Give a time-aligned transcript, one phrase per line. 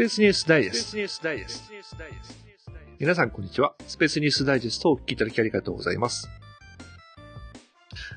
[0.00, 2.02] スペースニュースダイジェスト。
[2.98, 3.74] 皆さん、こんにちは。
[3.86, 6.30] スペースニュースダイジェストをお聞きいただきありがとうございます。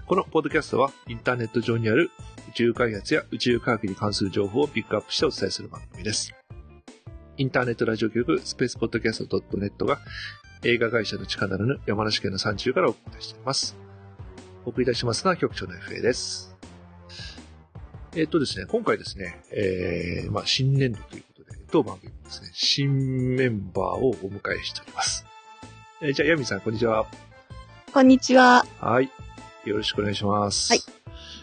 [0.07, 2.09] このポッドキャストは、インターネット上にある
[2.51, 6.33] 宇宙開発や宇宙科学に関する情報をピックアップしてお伝えする番組です。
[7.35, 9.99] インターネットラジオ局スペースポッドキャスト .net が
[10.63, 13.75] 映画会社の力なる山梨県の山中からお送りしています。
[14.63, 16.55] お送りいたしますのは局長の FA です。
[18.15, 21.23] えっ、とですね、今回ですね、えー、まあ新年度という
[21.73, 25.25] 当番組もですね、新メンバーをお迎えしております。
[26.01, 27.07] えーじゃあ、ヤミさん、こんにちは。
[27.91, 28.63] こんにちは。
[28.79, 29.09] はい。
[29.65, 30.71] よろしくお願いします。
[30.71, 30.81] はい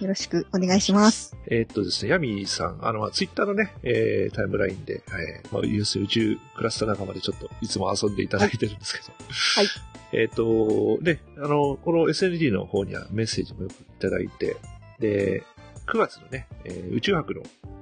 [0.00, 1.36] よろしくお願いします。
[1.48, 9.12] えーっとですね、ヤミさん、あの、ツイッターのね、えータイムラインで、えーまあ、要するに宇宙クラスター仲間でちょっといつも遊んでいただいてるんですけど。
[9.28, 9.66] はい。
[10.12, 14.56] えーっと、ね、あの、この SND の方にはメッセージもよくいただいて、
[15.00, 15.42] で、
[15.86, 17.79] 9月のね、えー宇宙博の、えー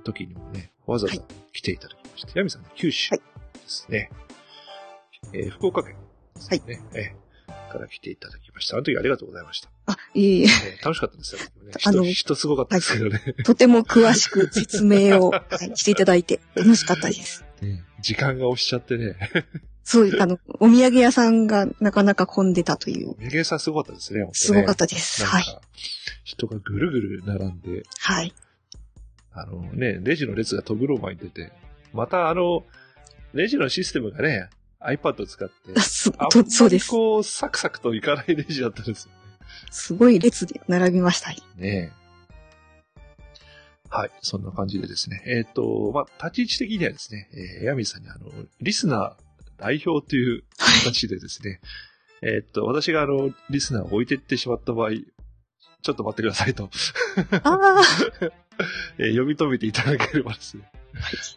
[0.00, 3.20] 時にもね、わざわざ来ていただきまして、ヤミさん、九州はい
[3.54, 4.10] ですね。
[5.32, 5.96] えー福岡県
[6.34, 6.80] ですね。
[6.94, 7.30] えー
[7.70, 8.76] から来ていただきました。
[8.76, 9.70] あの時ありがとうございました。
[9.86, 11.40] あ、いえいえ、えー楽しかったですよ。
[11.40, 13.20] ね、あの人、人すごかったですけどね。
[13.44, 17.44] とても詳しく説明を、 はいしていただいて楽しかったです。
[18.00, 19.16] 時間が押しちゃってね。
[19.84, 24.20] そういう、あの、お土産屋さんがなかなか混んでたという、メゲさんすごかったですね。
[24.24, 25.24] ねすごかったです。
[25.24, 25.44] はい。
[26.24, 28.32] 人がぐるぐる並んで、はい。
[29.40, 31.52] あのね、レジの列が飛ぶろ前に出て、
[31.92, 32.64] またあの、
[33.32, 34.48] レジのシステムがね、
[34.80, 36.88] iPad を使ってあ、すあんとそうです。
[36.90, 39.12] こう、サクサクといかないレジだったんですよ
[39.70, 41.30] すごい列で並びました。
[41.56, 41.92] ね。
[43.88, 45.22] はい、そんな感じでですね。
[45.26, 47.28] えっ、と、まあ、立ち位置的にはですね、
[47.60, 50.44] えー、ヤミーさんにあの、リスナー代表という
[50.84, 51.60] 形でですね、
[52.22, 56.70] えっと、私があの、リスナーを置いていってしまった場合、ちょっと待ってくださいと、
[57.42, 57.82] ああ、
[58.98, 60.70] えー読み止めていただければですね、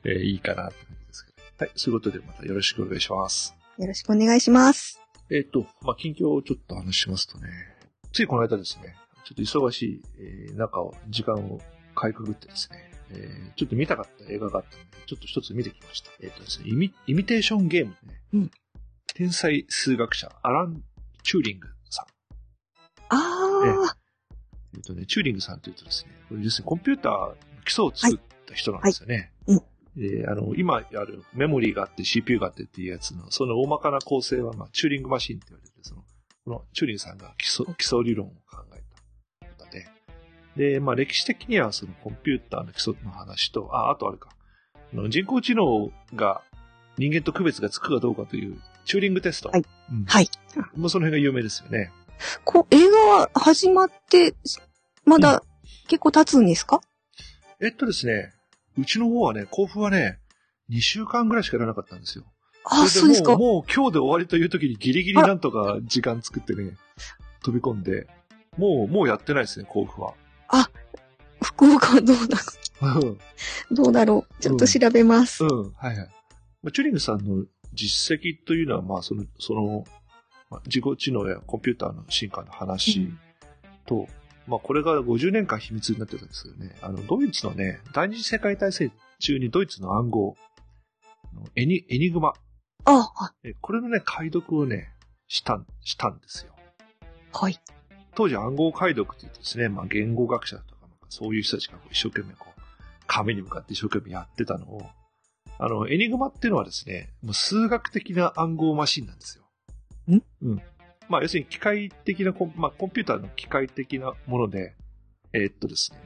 [0.06, 1.66] えーいいかなって感じですけど。
[1.66, 3.56] はい、そういうことでまたよろしくお願いします。
[3.78, 5.02] よろしくお願いします。
[5.30, 7.48] えっ、と、まあ、近況をちょっと話しますとね、
[8.12, 8.96] ついこの間ですね、
[9.26, 11.60] ちょっと忙しい、えー中を、時間を
[11.96, 16.12] かいくぐってですね、えーちょっと見たかった映画があったので、ちょっと一つ見てきました。
[16.22, 18.52] えっ、とですね、イミ、イミテーションゲームでね、うん
[19.16, 20.82] 天才数学者、アラン・
[21.24, 22.06] チューリングさん。
[23.10, 23.96] あ
[24.76, 27.36] えっ、とね、チューリングさんというとですね、これですね、コンピューターの
[27.66, 29.32] 基礎を作った人なんですよね。
[29.48, 29.64] はいうん
[29.96, 36.02] で、あの、今あるメモリーがあって CPU があってっていうやつの、その大まかな構成は、まあ、チューリングマシンって言われてる、その、
[36.46, 38.84] このチューリングさんが基礎、基礎理論を考え
[39.58, 39.88] た方で、
[40.58, 44.30] で、まあ、歴史的にはそのコンピューターの基礎の話と、あ、あとあれか、
[44.94, 46.42] あの人工知能が
[46.98, 49.50] 人間と区別がつくかどうかという、チューリングテスト。
[49.50, 50.30] はいうんあ、はい。
[50.76, 51.92] もうその辺が有名ですよね。
[52.44, 54.36] こう、映画は始まって、
[55.06, 55.44] まだ
[55.88, 56.82] 結構経つんですか？
[57.62, 58.34] えっとですね、
[58.78, 60.20] うちの方はね、甲府はね、
[60.70, 62.26] 2週間ぐらいしかやらなかったんですよ。
[62.66, 63.74] あ、そそうですかもう、。
[63.74, 66.78] 今日で終わりという時にギリギリなんとか時間作ってね、
[67.44, 68.08] 飛び込んで、
[68.58, 70.14] もう、もうやってないですね、甲府は。
[71.42, 72.38] 福岡はどうだ？
[72.82, 73.20] うん、
[73.76, 74.42] どうだろう？
[74.42, 75.44] ちょっと調べます。
[75.44, 76.08] うん、はいはい。
[76.64, 79.84] まあ、チューリングさんの実績というのは、まあ、その、その、
[80.54, 83.12] まあ自己知能やコンピューターの進化の話
[83.88, 84.08] と、
[84.48, 90.36] まあ、これが50年間秘密になってたんですけどね、あの、ドイツのね、第二次世界大戦中にドイツの暗号、
[91.56, 92.34] エニ、エニグマ、
[92.86, 94.90] あ、あえこれのね、解読をね、
[95.28, 96.54] したん、したんですよ。
[97.34, 97.60] はい。
[98.14, 102.62] 当時暗号解読って言ってですね、まあ言語学者とか、なんかそういう人たちが一生懸命こう、
[103.08, 104.86] 紙に向かって一生懸命やってたのを、
[105.58, 109.43] あの、エニグマっていうのはですね、もう数学的な暗号マシンなんですよ。
[110.08, 110.62] うん。
[111.10, 114.76] まあ要するに機械的なコン、まあコンピューターの機械的なもので、
[115.34, 115.98] えーっとですね、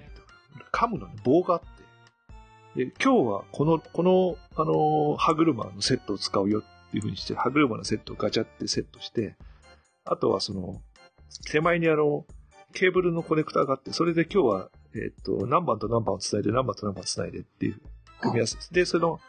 [0.72, 9.36] 噛むのに棒があって、で、今日はこの、この、あの、歯車のセットを使うよっていう風にして、歯車のセットをガチャってセットして、
[10.06, 10.82] あとはその、
[11.52, 12.26] 手前にあの、
[12.74, 17.82] ケーブルのコネクターがあって、それで今日は、えっ、と、何番と何番を繋いで、何番と何番を繋いでっていう
[18.22, 18.74] 組み合わせです。
[18.74, 19.20] で、その、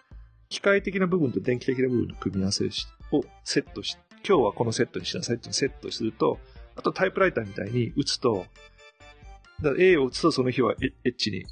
[0.48, 6.38] 機械的な部分と電気的な部分の組み合わせをセットして、今日はこのセットにしなさいってセットすると、
[6.76, 8.46] あとタイプライターみたいに打つと、
[9.62, 10.74] だから A を打つとその日は
[11.04, 11.44] H に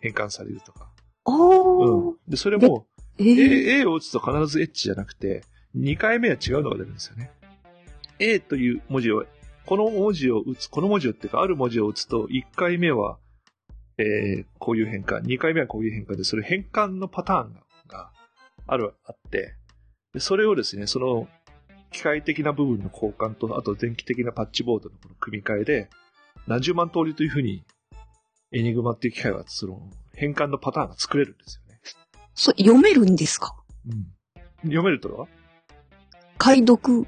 [0.00, 0.90] 変換されるとか。
[1.24, 2.10] おー。
[2.10, 2.16] うん。
[2.28, 2.86] で、それも、
[3.18, 5.42] えー A, A を打つと必ず H じゃなくて、
[5.76, 7.30] 2回目は違うのが出るんですよね。
[8.18, 9.24] A という文字を、
[9.64, 13.18] この文字を打つ、この文字をっていうか、ある文字を打つと、1回目は、
[13.98, 18.10] えー、こういう変換、2回目はこういう変換で、それ変換のパターンがが
[18.66, 19.54] ある、あって、
[20.12, 21.28] でそれをですね、その、
[21.90, 25.90] 機械的な部分の交換と、あと電気的なパッチボードのこの組み替えで、
[26.46, 27.64] 何十万通りというふうに、
[28.52, 31.80] エニグマっていう機械は、その、変換のパターンが作れるんですよね。
[32.34, 33.56] そう、読めるんですか？
[33.86, 34.06] うん。
[34.62, 35.26] 読めるとは？
[36.38, 37.06] 解読？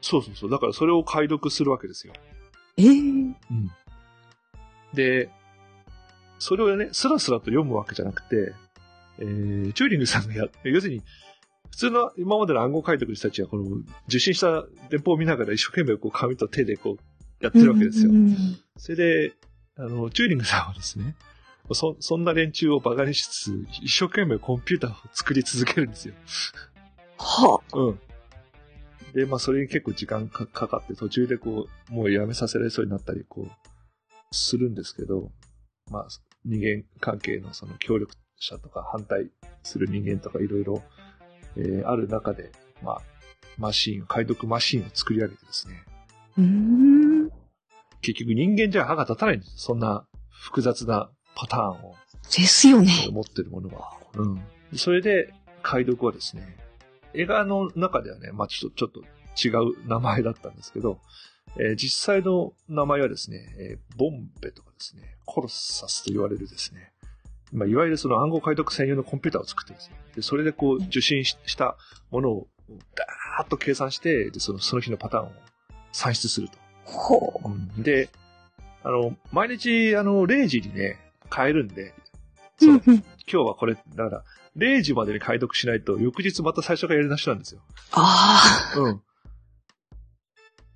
[0.00, 0.50] そうそうそう。
[0.50, 2.12] だからそれを解読するわけですよ。
[2.76, 3.34] ええうん。
[4.92, 5.30] で、
[6.38, 8.54] それをね、スラスラと読むわけじゃなくて、
[9.18, 11.02] えー、チューリングさんがや、要するに、
[11.76, 13.64] 普通の今までの暗号解読の人たちは、この
[14.08, 18.12] 受信した電報を見ながら一生懸命こう紙と手でこうやってるわけですよ
[18.78, 18.96] それ
[19.28, 19.32] で、
[19.76, 21.14] あの、チューリングさんはですね、
[21.72, 26.14] そ、そんな連中を馬鹿にしつつ、一生懸命コンピューターを作り続けるんですよ。
[27.18, 27.78] はあ。
[27.78, 28.00] うん。
[29.12, 35.30] で、まあ、それに結構時間かかかって、途中でこう、もうやめさせられそうになったり、こう、するんですけど、
[35.90, 36.08] まあ、
[36.46, 39.30] 人間関係のその協力者とか反対
[39.62, 40.82] する人間とかいろいろ、
[41.56, 43.02] えーある中で、まあ、
[43.58, 45.82] マシーン、解読マシーンを作り上げてですね、
[46.38, 47.30] うーん。
[48.02, 49.54] 結局人間じゃ歯が立たないんですよ。
[49.56, 51.94] そんな複雑なパターンを
[52.36, 52.92] ですよね。
[53.10, 53.92] 持ってるものは。
[54.14, 54.42] うん。
[54.76, 55.32] それで、
[55.62, 56.56] 解読はですね、
[57.14, 59.50] 映画の中ではね、まあちょっと、ちょっと違
[59.82, 60.98] う名前だったんですけど、
[61.58, 66.92] えー実際の名前はですね、えーボンベとかですね、コロッサスと言われるですね、
[67.52, 71.76] まあ、いわゆるその暗号解読専用のコンピューターを作ってですね、でそれでこう受信しした
[72.10, 72.46] ものを
[72.94, 75.32] ダーッと計算して、でそのその日のパターンを
[75.92, 76.58] 算出すると。
[76.84, 78.08] ほうんで、
[78.84, 80.98] あの、毎日、あの、0時にね、
[81.34, 81.92] 変えるんで、
[82.60, 82.64] う。
[82.64, 82.82] そう。
[82.84, 84.24] 今日はこれ、だから、
[84.56, 87.60] 0時までに解読しないと、翌日また最初からやり直しなんですよ。
[87.92, 88.78] ああ。
[88.78, 89.02] うん。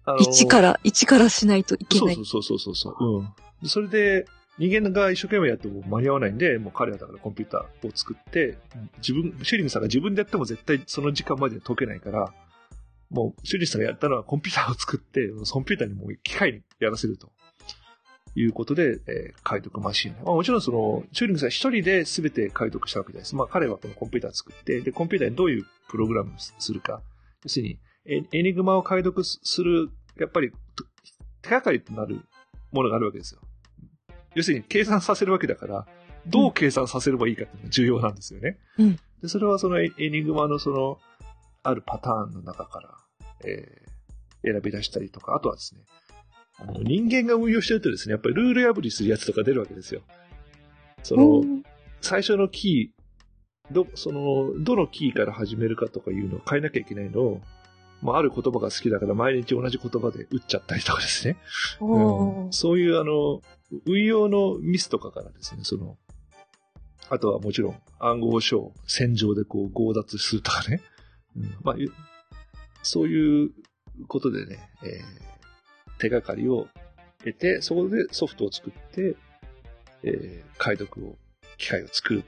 [0.04, 2.14] あの一から、一からしないといけない。
[2.16, 3.18] そうそうそうそうそう。
[3.18, 3.28] うん。
[3.62, 4.26] でそれで、
[4.60, 8.58] 人間が一生懸命やっても間に合わないんで、もう彼はだからコンピューターを作って、
[8.98, 12.34] 自分、シュリングさんが自分でやっても絶対その時間までに解けないから、
[13.08, 17.32] もうシュリングさんがやったのはコンピューターを作って、コンピューターにもう機械にやらせると。
[18.36, 20.12] いうことで、えー解読マシン。
[20.24, 23.34] まあ、もちろんその、チューリングさん一人で全て解読したわけじゃないです。
[23.34, 27.00] まあ彼はこのコンピューターを作って、で、コンピューターにどういうプログラムするか。
[27.42, 30.52] 要するに、エエニグマを解読する、やっぱり、
[31.42, 32.20] 手がかりとなる
[32.70, 33.40] ものがあるわけですよ。
[34.34, 35.86] 要するに計算させるわけだから、
[36.26, 38.58] どう計算させればいいかっていうのが重要なんですよね。
[38.78, 40.98] うんで、それはそのエエニグマのその、
[41.62, 42.96] あるパターンの中から、
[43.44, 43.90] えー
[44.42, 45.82] 選び出したりとか、あとはですね、
[46.58, 50.00] あの人間が運用してるとですね、やっぱりルール破りするやつとか出るわけですよ。
[51.02, 51.62] その、うん
[52.02, 57.42] 最初のキー、ど、その、どのキーから始めるかとかいうのを変えなきゃいけないのを、
[58.00, 61.36] まあ、ある言葉が好きだから毎日同じ言葉で打っちゃったりとかですね。
[61.78, 63.42] おーそういうあの、
[63.86, 65.96] 運用のミスとかからですね、その、
[67.08, 70.80] あとはもちろん暗号書を戦場でこう強奪するとかね。
[71.36, 71.92] うんまあ、ゆ
[72.82, 73.50] そういう
[74.08, 75.30] ことでね、えー
[75.98, 76.66] 手がかりを
[77.18, 79.16] 得て、そこでソフトを作って、
[80.02, 81.18] えー解読を、
[81.58, 82.24] 機械を作る。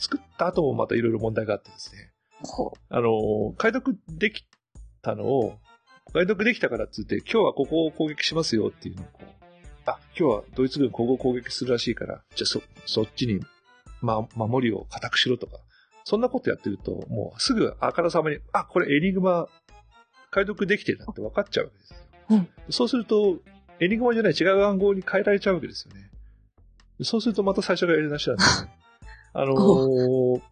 [0.00, 2.10] 作った後もまたいろいろ問題があってですね。
[2.40, 4.44] ほあの、解読でき
[5.00, 5.58] たのを、
[6.12, 9.45] 解読できたからっつって、今日はここを攻撃しますよっていうのをこう、
[9.86, 13.40] あ、今日はドイツ軍ここを攻撃するらしいから、じゃあそ、そっちに、
[14.00, 15.58] ま、守りを固くしろとか、
[16.04, 19.48] そんなことやってると、もうすぐあからさまに、あ、これエニグマ
[20.30, 21.96] 解読できてるなって分かっちゃうわけですよ。
[22.30, 23.38] うんそうすると、
[23.80, 26.10] エニグマじゃない違う暗号に変えられちゃうわけですよね。
[27.02, 28.72] そうするとまた最初からやり直しなんですよね。
[29.34, 30.42] あのー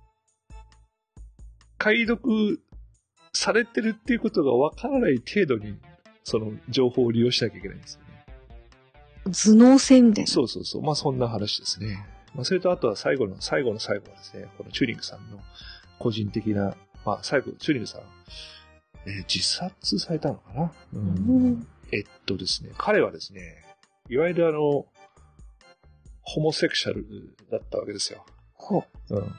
[1.76, 2.60] 解読
[3.34, 5.76] されてるっていうことが分からない程度に、
[6.22, 8.00] その情報を利用しなきゃいけないんです。
[9.24, 10.30] 頭脳戦みたいな。
[10.30, 10.82] そうそうそう。
[10.82, 12.06] まあそんな話ですね。
[12.34, 15.40] まあそれとあとは最後の、最後の最後はですね、このチューリングさんの
[15.98, 18.00] 個人的な、まあ最後、チューリングさん、
[19.06, 23.64] えー自殺されたのかな、ううんんえっとですね、彼はですね、
[24.08, 24.86] いわゆるあの、
[26.22, 27.06] ホモセクシャル
[27.50, 28.24] だったわけですよ。
[28.54, 29.34] ほうん。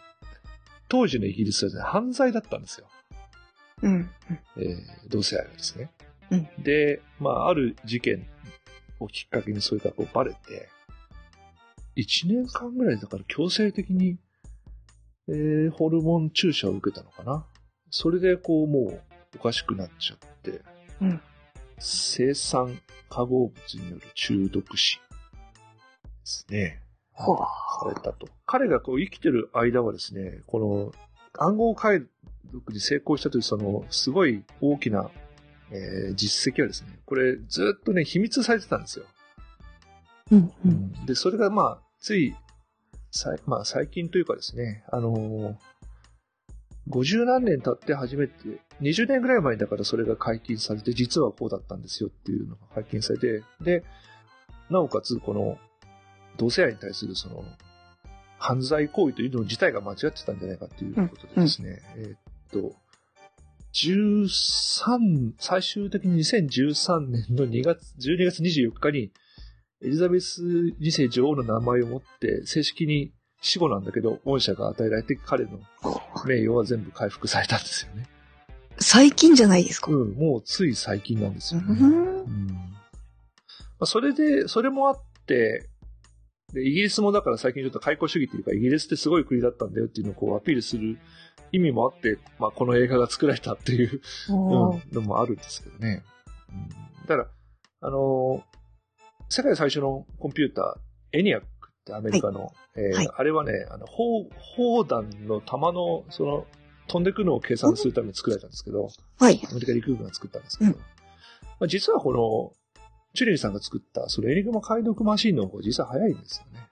[0.87, 2.87] 当時のイギリスはですね、犯罪だったんですよ。
[3.81, 3.87] う。
[3.87, 4.09] うん。
[4.57, 5.91] えー同性愛がですね。
[6.31, 8.27] うんで、まあ、ある事件
[9.05, 10.69] をきっかけにそれがこうバレて、
[11.97, 14.17] 1年間ぐらいだから強制的に、
[15.27, 17.45] えーホルモン注射を受けたのかな。
[17.89, 19.01] それでこうもう
[19.37, 20.61] おかしくなっちゃって、
[21.01, 21.21] うん
[21.77, 25.01] 生産化合物による中毒死で
[26.23, 26.81] すね。
[27.11, 27.37] ほう。
[27.37, 28.27] されたと。
[28.45, 30.93] 彼がこう生きてる間はですね、この
[31.37, 32.01] 暗号解
[32.45, 35.09] 読に成功したというそのすごい大きな、
[35.71, 39.05] えー実績はですね、これずっとね、秘密されてたんですよ。
[40.31, 40.53] うん。
[40.65, 41.05] うん。
[41.05, 42.35] で、それがまあ、つい、
[43.11, 45.55] さいまあ最近というかですね、あのー
[46.89, 48.33] 50何年経って初めて、
[48.81, 53.83] 20年ぐらい前だからそれが解禁されて、実はこうだったんですよっていうのが解禁されて、で、
[54.69, 55.57] なおかつこの、
[56.37, 57.43] 同性愛に対するその、
[58.37, 62.19] 犯罪行為というの自体が間違ってたんじゃないかということでですね、えーっ
[62.51, 62.75] と、
[63.75, 69.11] 13、最終的に2013年の2月、12月24日に、
[69.83, 75.59] エリザベス2世女王の名前を持って、正式に死後なんだけど、恩赦が与えられて、彼の
[76.25, 78.07] 名誉は全部回復されたんですよね。
[78.79, 79.91] 最近じゃないですか？
[79.91, 81.67] うん、もうつい最近なんですよね。
[81.77, 82.63] うんうんま
[83.81, 85.67] あ、それで、それもあって、
[86.53, 90.97] で、イギリスもだから最近ちょっと開国主義っていうか、イギリスってすごい国だったんだよっていうのをこうアピールする
[91.51, 94.35] 意味もあって、まあ、この映画が作られたっていう、うん
[94.93, 96.03] のもあるんですけどね。
[96.49, 97.27] うん、だから、
[97.81, 98.55] あのー
[99.27, 106.45] 世界最初のコンピューター、エニアックってアメリカの、えーはいあれはね、あの、砲、砲弾の弾の、その、
[106.87, 109.41] 飛んでくのを計算するために作られたんですけど、はい。
[109.49, 110.83] アメリカ陸軍が作ったんですけど、うんま
[111.61, 112.53] あ、実はこの、
[113.15, 116.64] チュリンさんが作った、そのエニグマ解読マシンの方が実は早いんですよね。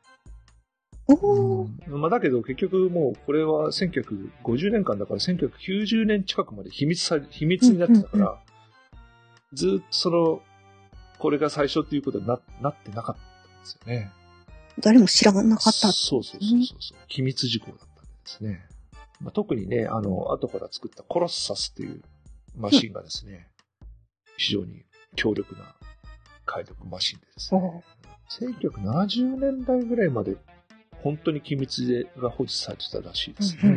[1.22, 8.43] うんまあ、だけど結局もうこれは1950年間だから1990年近くまで秘密さ、秘密になってたから、うんうん
[9.53, 10.41] ずっとその、
[11.20, 14.12] これが最初っていうことにななってなかったんですよね。
[14.79, 15.91] 誰も知らなかった。
[15.91, 16.98] そうそうそうそうそう。
[17.08, 17.91] 機密事項だったんで
[18.25, 18.65] すね。
[19.22, 22.01] まあ、特にね、あの、後から作ったコロッサスっていう
[22.58, 23.48] マシンがですね、
[24.38, 24.84] 非常に
[25.15, 25.75] 強力な
[26.46, 27.84] 解読マシンでですね、
[28.29, 30.36] 1970年代ぐらいまで
[31.03, 33.62] 本当に機密でが保持されてたらしいですね。
[33.63, 33.69] うん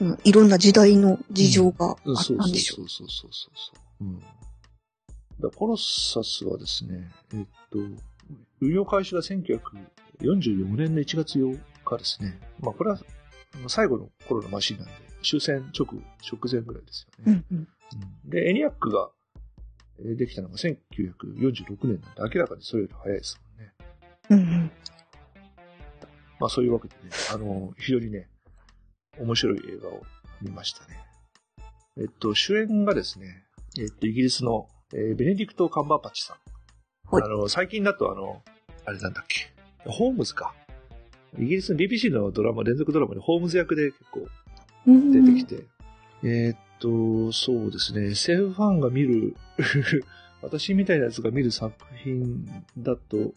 [0.00, 4.04] うんうん、いろんな時代の事情があうんったんでしょそうそうそうそうそう。
[4.04, 4.20] うん。
[5.40, 7.78] だコロッサスはですね、えっと、
[8.60, 12.38] 運用開始が1944年の1月8日ですね。
[12.60, 12.98] まあこれは
[13.66, 17.44] 最後の頃のマシンなんで、終戦直後、直前ぐらいですよね。
[17.50, 17.62] うんうん。
[17.62, 17.68] うん
[18.30, 19.10] で、エニアックが
[20.00, 20.78] えーできたのが1946
[21.84, 23.72] 年なんで、明らかにそれより早いですもんね。
[24.30, 24.70] うんうん。
[26.40, 28.28] まあそういうわけでね、あの、非常にね、
[29.18, 30.02] 面白い映画を
[30.40, 31.04] 見ましたね。
[31.98, 33.44] えっと、主演がですね、
[33.78, 36.36] えっと、イギリスの、えーベネディクト・カンバーパッチさん。
[37.14, 38.42] はいあの、最近だとあの、
[38.84, 39.52] あれなんだっけ、
[39.84, 40.54] ホームズか。
[41.38, 44.26] イギリスの BBC のドラマ、連続ドラマでホームズ役で結構
[44.86, 45.64] うん出てきて、
[46.22, 49.36] えーっと、そうですね、 SF ファンが見る、
[50.40, 52.46] 私みたいなやつが見る作品
[52.78, 53.34] だと、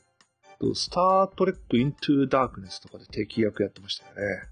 [0.62, 4.44] とスター・トレック・イントゥ・ダークネスとかで敵役やってましたよね。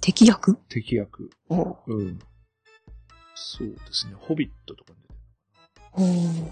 [0.00, 0.56] 敵役？
[0.68, 1.30] 敵役。
[1.48, 2.18] おーうん。
[3.34, 4.98] そうですね、ホビットとかで。
[5.94, 6.50] おー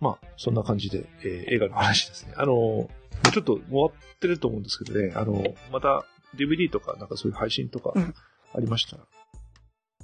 [0.00, 2.34] まあ、そんな感じで、えー映画の話ですね。
[2.36, 2.88] あの、
[3.32, 6.04] ちょっと終わってると思うんですけどね、あの、また
[6.36, 8.14] DVD とか、なんかそういう配信とかうん
[8.54, 9.04] ありましたら、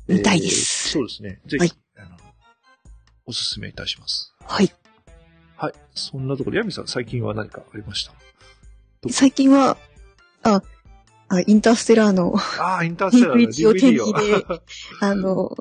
[0.08, 1.40] 見たいですそうですね。
[1.46, 2.16] ぜひ、はいあの、
[3.26, 4.34] おすすめいたします。
[4.44, 4.72] はい。
[5.60, 5.72] はい。
[5.94, 8.14] そんなところ、ヤミさん、最近は何かありました？
[9.10, 9.76] 最近は、
[10.42, 10.62] あ、
[11.28, 14.62] あ、インターステラーの、ああ、インターステラーの DVD を
[15.04, 15.54] あの、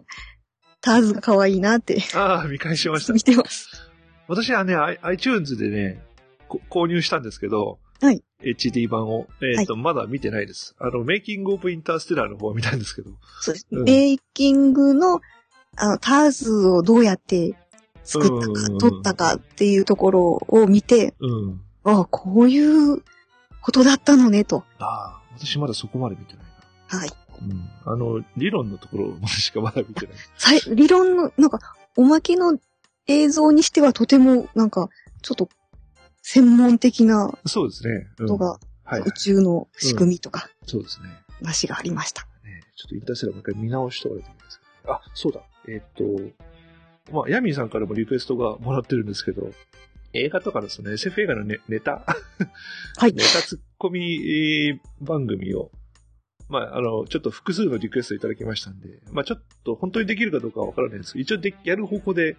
[0.79, 3.13] ターズが可愛いなってああ、見返しました。
[3.13, 3.89] 見てます。
[4.29, 6.01] 私はね、iTunes でね、
[6.47, 8.23] こ購入したんですけど、はい。
[8.41, 9.27] HD 版を。
[9.41, 10.75] えっ、と、まだ見てないです。
[10.79, 13.11] あの、メイキングオブインターステラーの方は見たんですけど。
[13.41, 13.67] そうです。
[13.71, 15.19] うんメイキングの、
[15.75, 17.53] あの、ターズをどうやって
[18.09, 21.61] 作ったかうん、撮ったかっていうところを見て、うん。
[21.83, 23.03] あこういう
[23.61, 24.63] ことだったのね、と。
[24.79, 26.45] ああ、私まだそこまで見てない
[26.91, 26.99] な。
[26.99, 27.09] はい。
[27.41, 27.69] うん。
[27.85, 30.15] あの、理論のところまでしかまだ見てない。
[30.37, 31.59] さい理論の、なんか、
[31.95, 32.57] おまけの
[33.07, 34.89] 映像にしてはとても、なんか、
[35.21, 35.49] ちょっと、
[36.21, 38.07] 専門的なそうですね。
[38.19, 41.09] うんことが、はい、宇宙の仕組みとか、そうですね。
[41.41, 42.23] 話がありました。
[42.43, 45.41] ねちょっとインターステラーもう一回見直しておられてみますあ、そうだ。
[45.67, 46.03] えーっと、
[47.11, 49.51] まあ、ヤミーさんからもリクエストがもらってるんですけど、
[50.13, 52.03] 映画とかのその SF 映画のネネタ、
[52.97, 53.13] はい。
[53.13, 53.21] ネ。
[53.21, 55.71] タツッコミえー番組を、
[56.47, 61.13] まあ、あの、ちょっと複数のリクエストいただきましたんで、まあ、ちょっと本当にできるかどうかはわからないんです。
[61.13, 62.37] けど、一応でやる方向で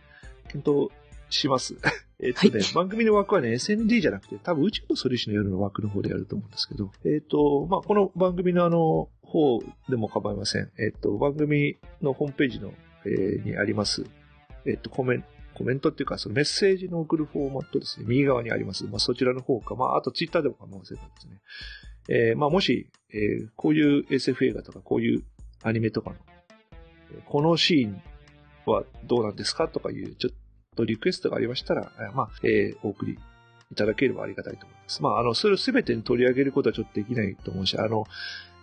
[0.48, 0.90] 検討
[1.30, 1.76] します。
[2.22, 2.74] えっとね、はい。
[2.74, 10.70] 番組の枠はね、SND じゃなくて、多分宇宙のソリューションの夜の枠の方でやると思うんですけど、えっ、と、まあ、この番組のあの、方でも構いません。
[10.78, 12.74] えっ、と、番組のホームページの、
[13.06, 14.04] えーにあります、
[14.66, 18.06] えっ、と、コメント、コメントっていうか、そのメッセージの送るフォーマットですね。
[18.08, 18.84] 右側にあります。
[18.84, 21.40] まあ、そちらの方か、まあ、あとツイッターでも構いませんですね。
[22.08, 25.22] えーまあ、もし、えーこういう SF 映画とか、こういう
[25.62, 26.16] アニメとかの、
[27.26, 28.02] このシーン
[28.64, 30.34] はどうなんですかとかいう、ちょっ
[30.76, 33.18] とリクエストがありましたら、えーまあ、えーお送り
[33.70, 35.02] いただければありがたいと思います。
[35.02, 38.04] まあ、あの、それをすべてに取り上げることはちょっとできないと思うし、あの、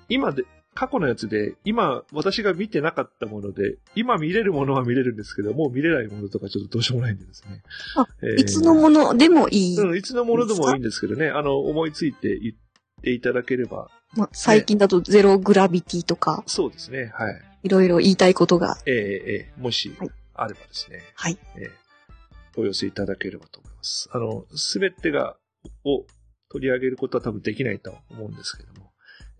[0.10, 0.44] 今で、
[0.78, 7.64] 過去のやつで、今、私が見てなかったもので、今見れるものは見れるんですけど、もう見れないものとかちょっとどうしようもないんでですね。
[7.96, 9.76] あえーいつのものでもいい。
[9.76, 17.42] うん、いつのものでもいいんですけどね、あの、思いついて言っていただければ、まあ、最近だとゼログラビティとか、そうですね、はい。
[17.64, 18.78] いろいろ言いたいことが。
[18.86, 21.40] ええええもしはいあればですね、はい。
[21.56, 21.72] ええ
[22.56, 24.10] お寄せいただければと思います。
[24.12, 25.38] あの、すべてが、
[25.84, 26.06] を
[26.50, 28.87] 取り上げることは多分できないと思うんですけども、え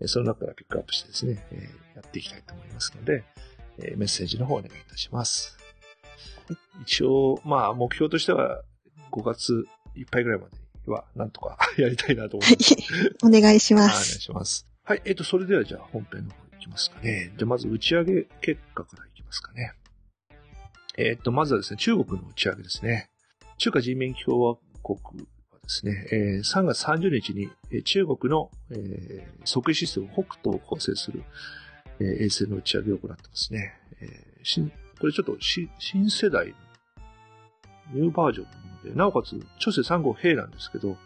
[0.06, 3.24] その中からピックアップしてですね、えーやっていきたいと思いますので、
[3.78, 5.58] えーメッセージの方お願いいたします。
[6.82, 8.62] 一応、まあ、目標としては、
[9.10, 12.76] 5月いっぱいぐらいまでには、なんとか やりたいなと思います。
[13.24, 14.20] お願いしまはいお願いす。
[14.20, 14.66] します。
[14.84, 17.32] はい、えっ、と、それではじゃあ本編の方いきますかね。
[17.36, 19.72] じゃあまず打ち上げ結果からいきますかね。
[20.96, 23.10] えっ、と、まずはですね、中国の打ち上げですね。
[23.58, 25.26] 中華人民共和国は
[25.68, 31.22] ですね、えー3月30日に、えー中国の、えー測位システム北斗を構成する、
[32.00, 33.74] えー衛星の打ち上げを行ってますね。
[34.00, 34.08] えー
[34.42, 36.54] 新これちょっとし新世代の
[37.92, 40.96] ニューバージョンのもので、なおかつ、長征3号兵なんですけど、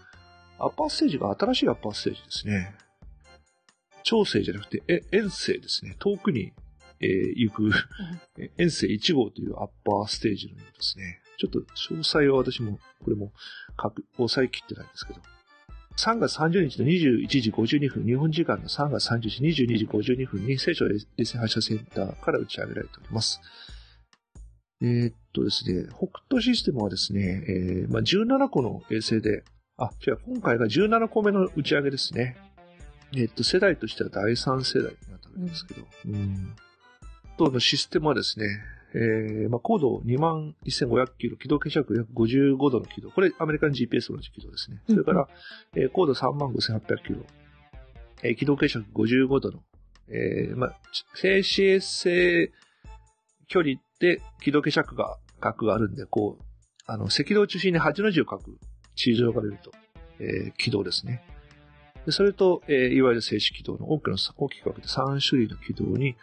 [0.59, 2.75] アッパーステージが新しいアッパーステージですね。
[4.05, 5.97] 長征じゃなくて、え、遠征ですね。
[5.99, 6.53] 遠くに、
[7.01, 7.71] えー行く、
[8.39, 11.22] え 遠征1号というアッパーステージのようですね。
[11.43, 11.59] ちょっと
[11.95, 13.33] 詳細は私も、これも、
[13.81, 15.21] 書く、抑えきってないんですけど。
[15.97, 23.41] 3月30日の21時52分、日本時間の3月30日22時52分に、西昌衛星発射センターから打ち上げられております。
[24.81, 29.45] えーっとですね、北斗システムはですね、えーまあ、17個の衛星で、
[29.77, 32.37] あ、違う、今回が17個目の打ち上げですね。
[33.15, 36.55] えーっと、世代としては第3世代になったんですけど、うん。
[37.37, 38.47] とのシステムはですね、
[38.95, 43.11] えーまあ、高度2万1500キロ、軌道傾斜約55度の軌道。
[43.11, 44.83] これ、アメリカの GPS と同じ軌道ですね。
[44.89, 45.29] それから、
[45.75, 47.25] えー高度3万5800キロ、
[48.23, 49.63] えー軌道傾斜55度の、
[50.09, 50.81] えーまあ、
[51.15, 52.53] 静止衛星
[53.49, 56.45] 距離で軌道傾斜が、角があるんで、こう、
[56.87, 58.59] あの、赤道を中心に8の字を書く
[58.95, 59.73] 地上が出ると、
[60.19, 61.25] えー軌道ですね。
[62.05, 66.17] でそれと、えーいわゆる静止軌道の大きな、大きく分けて3種類の軌道に、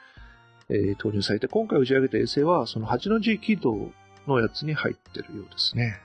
[0.69, 3.91] えー投入されて、今回打ち上げた衛星は、その8の字軌道
[4.27, 5.99] のやつに入ってるようですね。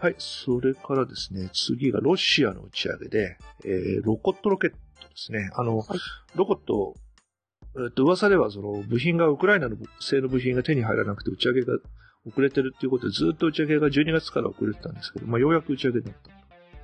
[0.00, 5.50] はい、それからですね、次がロシアの打ち上げで、えーロコットロケットですね。
[5.54, 5.86] あの、はい
[6.34, 6.94] ロコット、
[7.76, 11.74] えっと、噂ではその部品が、ウクライナの製の部品が手に入らなくて打ち上げが
[12.26, 16.30] 遅れてるっていうことで、ずっと打ち上げが12月から遅れてたんですけど、まあ、ようやく打ち上げになった。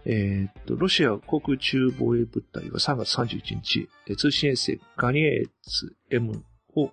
[0.04, 6.42] えーっと、ロシア航空中防衛部隊は3月31日、えー通信衛星ガニエーツ M
[6.76, 6.92] を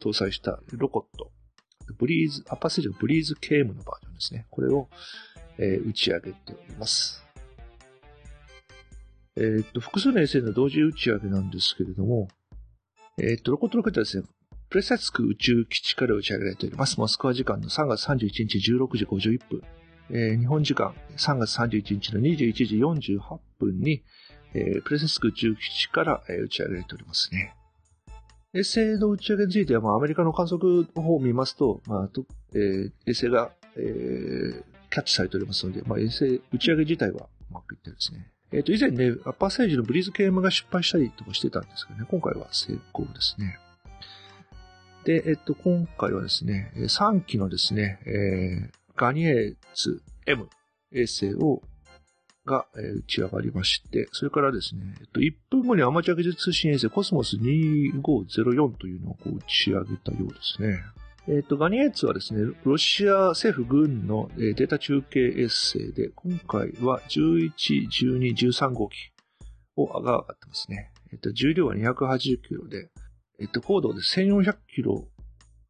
[0.00, 1.30] 搭載したロコット、
[1.98, 4.46] ブリーズ、アッパーステージのブリーズ KM のバージョンですね。
[4.50, 4.88] これを、
[5.58, 7.24] えー打ち上げております。
[9.36, 12.28] えーっと、複数の衛星の同時打ち上げなんですけれども、
[13.18, 14.24] えーっと、ロコットロケットはですね、
[14.68, 16.98] プレサツク宇宙基地から打ち上げられております。
[16.98, 19.62] モスクワ時間の3月31日16時51分。
[20.10, 22.76] えー日本時間3月31日の21時
[23.16, 24.02] 48分に、
[24.54, 27.54] えープレセスク宇宙基地から、えー打ち上げられておりますね。
[28.56, 38.30] 衛星の打ち上げについては、まあ、アメリカの観測の方を見ますと、まあとえー衛星が、えーキャッチされておりますので、まあ、衛星打ち上げ自体はうまくいってですね。
[38.52, 43.58] えっ、と、以前ね、アッパーステージのブリーズ KM が失敗したりとかしてたんですけどね、今回は成功ですね。
[45.04, 50.48] で、えっ、と、今回はですね、3機のですね、えーガニエーツ M
[50.92, 51.60] 衛星を、
[52.46, 60.80] が、え打ち上がりまして、それからですね、えっと、1分後にアマチュア技術通信衛星コスモス2504というのをこう打ち上げたようですね。
[61.28, 67.50] えっと、ガニエーツはですね、ロシア政府軍のデータ中継衛星で、今回は11、
[67.88, 68.94] 12、13号機
[69.76, 70.92] をが上がってますね。
[71.12, 72.90] えっと、重量は280キロで、
[73.40, 75.08] えっと、高度で1400キロ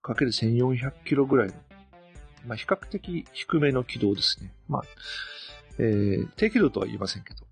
[0.02, 1.54] かける1400キロぐらいの、
[2.46, 4.52] まあ、比較的低めの軌道ですね。
[4.68, 4.82] まあ、
[5.78, 7.46] えー低軌道とは言いませんけど、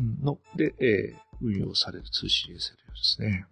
[0.00, 3.46] うんの、で、えー運用される通信衛星のようですね。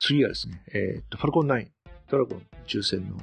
[0.00, 1.68] 次はですね、えーっと、ファルコン9、
[2.08, 3.18] ドラゴン宇宙船の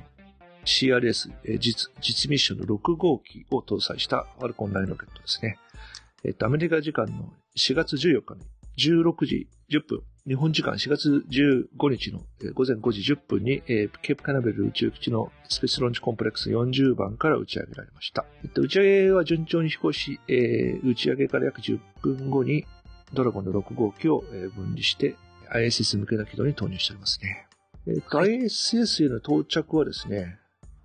[0.63, 5.57] CRS、えー実、実ミッションの6号機を搭載したファルコン9ロケットですね。
[6.23, 8.41] えーっと、アメリカ時間の4月14日の
[8.77, 18.25] 16時10分、日本時間4月15日のえー午前5時10分に、えーケープカナベル宇宙基地のスペースロンチコンプレックス40番から打ち上げられました。
[18.43, 22.65] えっと、打ち上げは順調に飛行し、えー打ち上げから約10分後に
[23.13, 25.15] ドラゴンの6号機をえー分離して
[25.49, 27.47] ISS 向けの軌道に投入しておりますね。
[27.87, 30.39] えっと、ISS への到着はですね、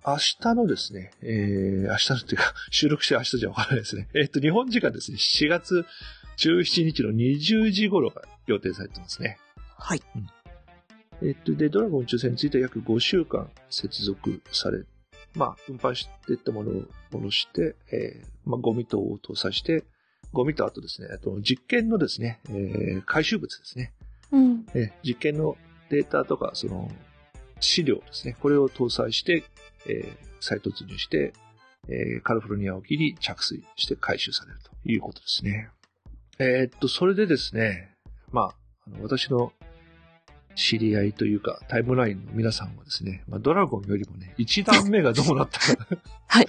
[0.07, 4.07] 明日のですね、えー、明日のっていうか、 収録して明日じゃわからないですね。
[4.13, 5.85] えっと、日本時間ですね、4月
[6.37, 9.37] 17日の20時頃が予定されてますね。
[9.77, 10.01] はい。
[11.21, 14.83] えっと、で、ドラゴン宇宙船については約5週間接続され、
[15.35, 19.83] まあ、運搬していったものを戻して、えーまあ、ゴミ等を搭載して、
[20.31, 23.93] ゴミとあとですね、あと実験のですね、えー回収物ですね。
[24.31, 24.65] うん。
[24.73, 25.57] えー実験の
[25.89, 26.89] データとか、その、
[27.59, 28.35] 資料ですね。
[28.41, 29.43] これを搭載して、
[29.85, 31.33] えー再突入して、
[31.87, 35.69] えーカリフォルニア沖に着水して回収されるということですね。
[36.39, 37.92] えーっと、それでですね、
[38.33, 38.55] まあ、
[39.01, 39.53] 私の
[40.55, 45.87] 知り合いというか、タイムラインの皆さんはですね、まあ、ドラゴンよりもね、一段目がどうなったか
[46.27, 46.47] はい。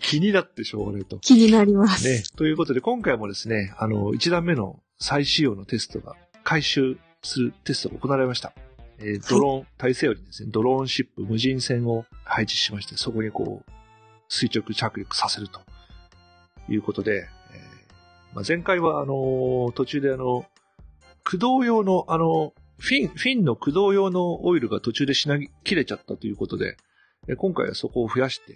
[0.00, 1.18] 気になってしょうがないと。
[1.18, 2.06] 気になります。
[2.06, 2.22] ね。
[2.36, 8.52] ということで、今回もですね、あの、一段目の再使用のテストが、回収するテストが行われました。
[8.98, 13.72] えードローン、体制よりですね、ドローンシップ、無人船を配置しまして、そこにこう、
[14.28, 15.60] 垂直着陸させると
[16.68, 20.46] いうことで、えーまあ、前回は、あの、途中であの、
[21.26, 26.76] 駆動用の、あの、フィン、フィンの駆動用のオイルが途中で品切れちゃったということで、
[27.28, 28.54] えー今回はそこを増やして、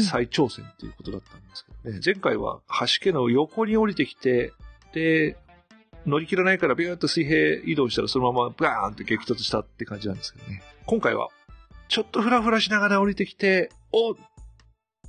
[0.00, 2.00] 再挑戦ということだったんですけどね。
[2.04, 4.52] 前回は橋家の横に降りてきて、
[4.92, 5.36] で、
[6.04, 10.62] 乗り切らないからビューッと水平移動したらそのままバーンと激突したって感じなんですけどね。
[10.86, 11.28] 今回は、
[11.88, 14.16] ちょっとフラフラしながら降りてきて、お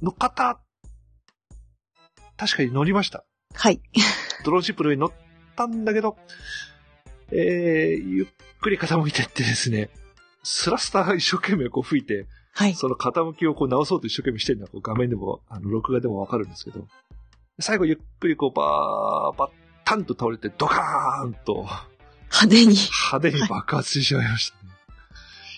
[0.04, 0.60] 乗っかった
[2.38, 3.26] 確かに乗りました。
[3.56, 3.82] はい。
[4.46, 5.12] ドローンシップの上に乗っ
[5.56, 6.16] たんだけど、
[7.32, 8.28] えー、ゆっ
[8.62, 9.90] くり傾いてってですね、
[10.44, 12.74] スラスター一生懸命こう吹いて、はい。
[12.76, 16.88] その傾きをこう直そうと一生懸命してるのはこう画面でも、あの、録画でもわかるんですけど、
[17.60, 19.50] 最後ゆっくりこうバー、バッ
[19.86, 21.68] タンと倒れてドカーンと
[22.32, 22.76] 派手に。
[23.12, 24.72] 派手に爆発してしまいましたね。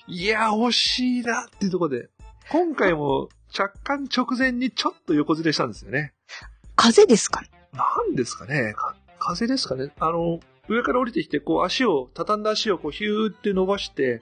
[0.07, 2.09] いや、惜しいなっていうところで、
[2.49, 6.13] 今回も着艦直前にちょっと横ずれしたんですよね。
[6.75, 10.39] 風ですかねなんですかねか風ですかねあの、
[10.71, 14.21] 上から降りてきて、こう足を、畳んだ足をこうヒューって伸ばして、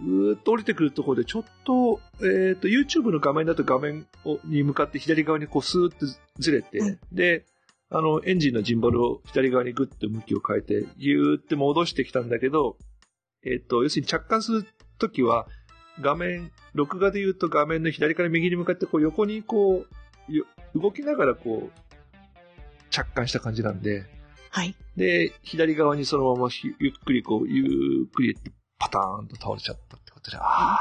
[0.00, 6.06] うーっと降りてくるところで、ちょっと、えっ、と、YouTube の画面だと画面をに向かって左側にこうスーッと
[6.38, 6.98] ずれて、うん。
[7.12, 7.46] で、
[7.90, 12.76] あの、エンジンのジンバルを左側にグッと向きを変えて、ギューって戻してきたんだけど、
[13.46, 14.66] えっ、と、要するに着艦する
[14.98, 15.46] ときは、
[16.00, 19.84] 画面、録画で言うと画面の左から右に向かってこう横にこ
[20.28, 21.80] う、よ動きながらこう、
[22.90, 24.06] 着艦した感じなんで、
[24.54, 24.76] はい。
[24.96, 28.36] で、左側にそのままひゆっくりこう、ゆっくり
[28.78, 30.78] パターンと倒れちゃったってことで、ああ、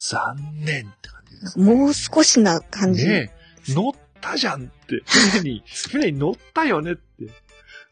[0.00, 3.06] 残念って感じです、もう少しな感じ。
[3.06, 3.32] ね
[3.68, 7.02] え、乗ったじゃんって、船に、 船に乗ったよねって。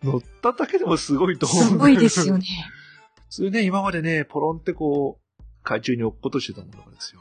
[0.03, 1.63] 乗っただけでもすごいと思う。
[1.63, 2.37] すごいですよ。
[2.37, 2.45] ね。
[3.31, 7.21] 普通ね、今までね、ポロンってこう、海中に落っことしてたものがですよ。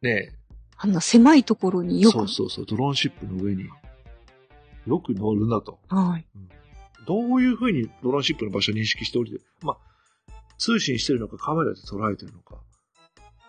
[0.00, 0.32] ね
[0.78, 2.12] あんな狭いところにえ、よく。
[2.12, 3.68] そうそうそう、ドローンシップの上に、
[4.86, 5.78] よく乗るなと。
[5.88, 6.26] はい。
[7.06, 9.76] どういう風にドローンシップの場所を認識しておりて、ま
[10.28, 12.62] あ、通信してるのかカメラで捉えてるのか、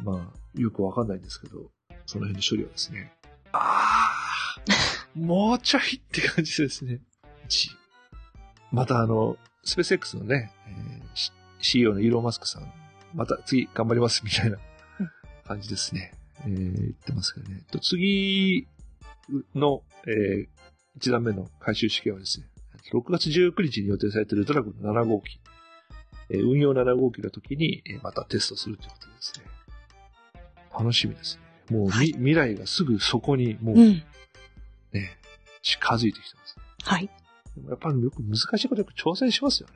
[0.01, 1.71] まあ、よくわかんないんですけど、
[2.05, 3.13] その辺の処理はですね。
[3.53, 4.11] あ
[4.57, 4.61] あ
[5.15, 7.01] もうちょいって感じですね。
[7.47, 7.69] じ
[8.71, 11.05] またあの、スペース X のね、えー
[11.61, 12.71] CEO のイーロン・マスクさん、
[13.15, 14.57] また次頑張りますみたいな
[14.99, 15.09] うん
[15.45, 16.13] 感じですね。
[16.41, 17.63] えー言ってますけどね。
[17.71, 18.67] と次
[19.55, 20.54] の、えー
[20.95, 22.47] 一段目の回収試験はですね、
[22.93, 25.39] 6月19日に予定されているドラゴンの7号機、
[26.29, 29.45] えー運用7号機の時に、えーまたテストするということですね。
[30.77, 31.77] 楽しみですね。
[31.77, 34.03] もうみ、はい未来がすぐそこにもううん。
[34.93, 35.17] ね、
[35.61, 36.63] 近づいてきてますね。
[36.83, 37.09] はい。
[37.55, 39.73] でもやっぱりよく難しいことよく挑戦しますよね。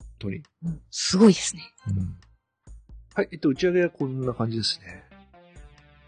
[0.00, 0.36] 本当に。
[0.64, 1.62] うんすごいですね。
[1.88, 2.16] うん。
[3.14, 5.04] はい、えっと、打ち上げはこんな感じですね。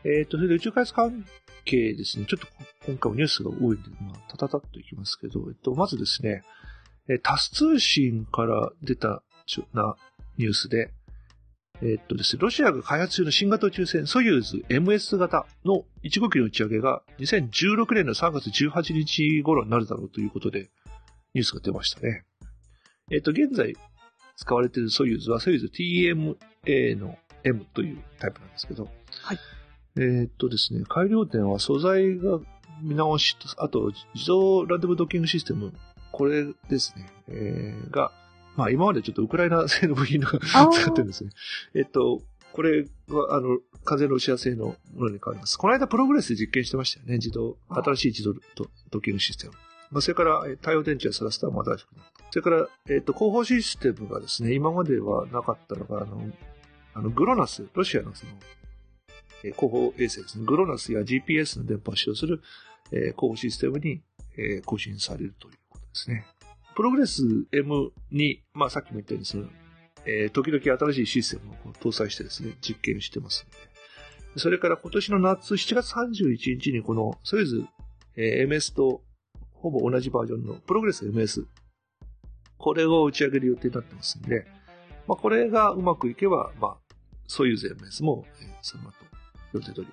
[0.05, 1.25] えっと、それで宇宙開発関
[1.66, 2.26] 係ですね。
[2.26, 2.46] ちょっと
[2.87, 6.42] 今回もニュースが多いんで、まあ、たたたっといきますけど、えっと、まずですね、
[7.09, 9.96] えータス通信から出たちょな
[10.38, 10.92] ニュースで、
[11.83, 20.70] えっとですね、ロシアが開発中の新型宇宙船ソユーズ MS 型の1号機の打ち上げが2016年の3月18日頃になるだろうということで、
[21.35, 22.24] ニュースが出ましたね。
[23.12, 23.76] えっと、現在
[24.37, 25.70] 使われているソユーズはソユーズ
[26.66, 28.88] TMA の M というタイプなんですけど、
[29.22, 29.38] はい。
[29.96, 32.38] えーっとですね、改良点は素材が
[32.82, 35.72] 見直しと、あと自動ランデブードッキングシステム、
[36.12, 38.12] これですね、えーが、
[38.56, 41.30] まあ今までちょっとウクライナ製の部品とかあー使ってるんですね。
[41.74, 42.22] えっと、
[42.56, 45.59] これは、あの、完全ロシア製のものに変わります。
[45.59, 47.14] この間プログレスで実験してましたよね。
[47.16, 48.32] 自動、新しい自動
[48.90, 49.52] ドッキングシステム。
[49.90, 52.24] まあ、それから、太陽電池やサラスターも新しくなった。
[52.30, 56.32] それから、えっ、と、広報システムがですね、今まではなかったのが、あの、
[56.94, 58.32] あの、グロナス、ロシアのその、
[59.52, 60.44] 広報衛星ですね。
[60.44, 62.40] グロナスや GPS の電波を使用する、
[62.92, 64.02] え広報システムに、
[64.38, 66.26] え更新されるということですね。
[66.74, 69.46] プログレス M に、まあさっきも言ったように、その、
[70.06, 73.50] え時々新しいシステムを搭載してですね、実験してますん
[74.35, 74.40] で。
[74.40, 77.64] それから今年の夏、7月31日にこのソユーズ、
[78.16, 79.02] え MS と
[79.54, 81.46] ほぼ同じバージョンのプログレス MS。
[82.59, 84.46] これを打ち上げる予定になってますんで、
[85.06, 86.76] まあ、これがうまくいけば、まあ、
[87.26, 88.94] ソユーズ MS も、えー、その後、
[89.56, 89.86] 予定通り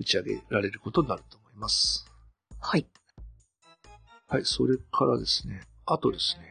[0.00, 2.06] 打ち上げられることになると思います。
[2.60, 2.86] はい。
[4.28, 6.50] はい、それからですね、あとですね、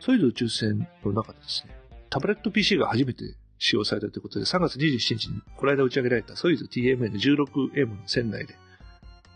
[0.00, 1.76] ソユーズ宇宙船の中でですね、
[2.08, 3.24] タブレット PC が初めて
[3.58, 8.54] 使用されたということで、3月27日にこの間打ち上げられたソユーズ TMA16M の船内で、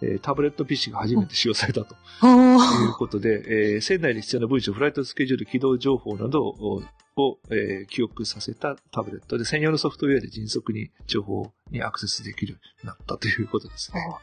[0.02, 6.82] えータブレット PC が初めて使用されたというあことで、えー船内に必要な文書、フライトスケジュール、軌道情報などを、
[7.28, 14.00] をえー記憶させたタブレットで、専用のソフトウェアで迅速に情報にアクセスできるようになったということですね。
[14.12, 14.20] あ。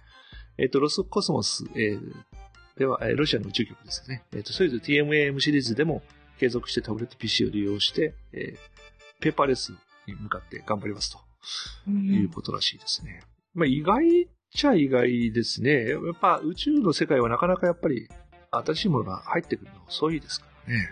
[0.57, 2.01] えっ、と、ロスコスモス、えー
[2.77, 4.23] では、えーロシアの宇宙局ですね。
[4.33, 6.03] えっ、と、ソユーズ TMAM シリーズでも
[6.39, 8.77] 継続してタブレット PC を利用して、えー
[9.19, 9.73] ペーパーレス
[10.05, 11.19] に向かって頑張りますと
[11.87, 13.21] ういうんことらしいですね。
[13.53, 15.89] まあ、意外っちゃ意外ですね。
[15.89, 18.07] やっぱ宇宙の世界はなかなかやっぱり
[18.51, 20.89] 新しいものが入ってくるの遅いですからね。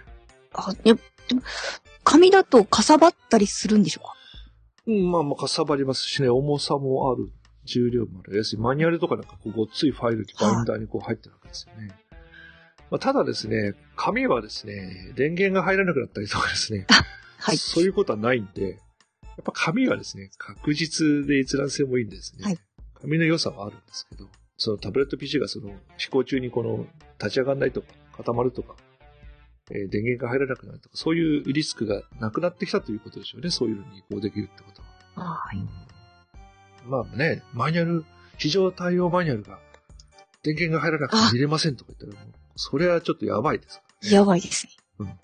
[0.54, 0.96] あ、いや、
[1.28, 1.41] でも、
[2.15, 4.13] 紙だとかさばったりするんでしょうか？
[4.88, 7.32] うん、まあまあかさばりますしね、重さもある、
[7.65, 8.38] 重量もある。
[8.38, 11.89] 要するにマニュアルとかなんかこうごっついファイルにバインダーにこう入ってるわけですよね。
[12.91, 16.86] まあ、ただですね、紙はですね、電源が入らなくなったりとかですね、
[17.39, 17.58] はい。
[17.58, 18.78] そういうことはないんで、や
[19.41, 22.60] っぱ紙はですね、確実で閲覧性もいいんでですね、はい
[23.01, 26.88] 紙の良さはあるんですけど、そのタブレット PC がその飛行中にこの
[27.19, 28.75] 立ち上がらないとか固まるとか、
[29.71, 34.82] えー電源が入らなくなるとか、そういうリスクがなくなってきたということでしょうね、そういうのに移行できるってこと
[35.21, 35.36] は。
[35.36, 35.58] はい。
[36.88, 38.06] まあね、マニュアル、
[38.38, 39.60] 非常対応マニュアルが
[40.43, 42.23] 電源が入らなくて見れませんとか言ったら
[42.56, 44.15] それはちょっとやばいですからね。
[44.15, 44.67] やばいです
[44.99, 45.17] ね。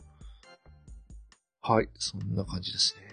[1.62, 3.12] はい、そんな感じですね。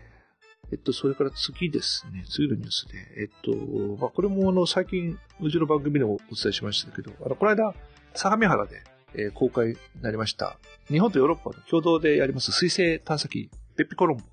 [0.73, 3.55] えっと、それから次ですね、次のニュースで、えっと、
[4.01, 7.75] まあ、これもあの、最近、うちの番組でもお伝えしましたけど、あの、この間、
[8.15, 8.83] 相模原で、
[9.15, 14.25] えー公開になりました、日本とヨーロッパの共同でやります水星探査機、ペッピコロンボ。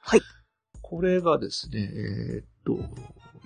[0.00, 0.20] はい。
[0.82, 2.78] これがですね、えーっと、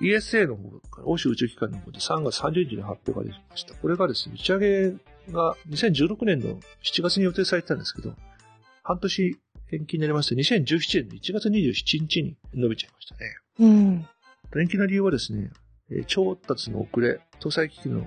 [0.01, 3.75] ESA の方から、欧州宇宙機関の方で3月30日に発表が出ました。
[3.75, 4.91] これがですね、打ち上げ
[5.33, 8.15] が2016年の7月に予定されてたんですけど、
[8.83, 9.39] 半年
[9.73, 13.37] 延期になりまして、2017年の1月27日に伸びちゃいましたね。
[13.61, 14.09] うん。
[14.61, 15.51] 延期の理由はですね、
[15.91, 18.07] えー調達の遅れ、搭載機器の、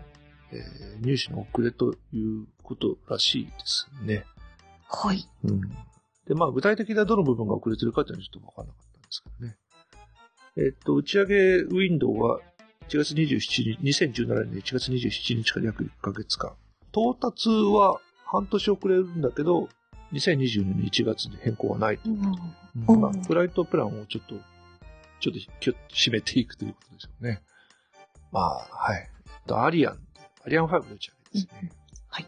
[0.52, 4.26] えー入手の遅れということらしいですね。
[4.90, 5.28] はい。
[5.44, 5.62] うん。
[6.28, 9.58] で、まあ、具体的などの部分が遅れてるかっていうのはちょっとわからなかったんですけどね。
[10.58, 12.40] えっと、打ち上げウィンドウは
[12.90, 16.54] 1月27日、2017年の1月27日から約1ヶ月間。
[16.92, 19.70] 到達は半年遅れるんだけど、
[20.14, 24.36] 2020年の1月に変更はないということまあ、フライトプランをちょっと、
[25.20, 27.42] ちょっときゅっと締めていくということでしょうね。
[28.32, 29.10] まあ、はい。
[29.26, 30.00] えっとアリアン、
[30.48, 31.72] アリアン5の打ち上げですね。
[32.08, 32.26] はい。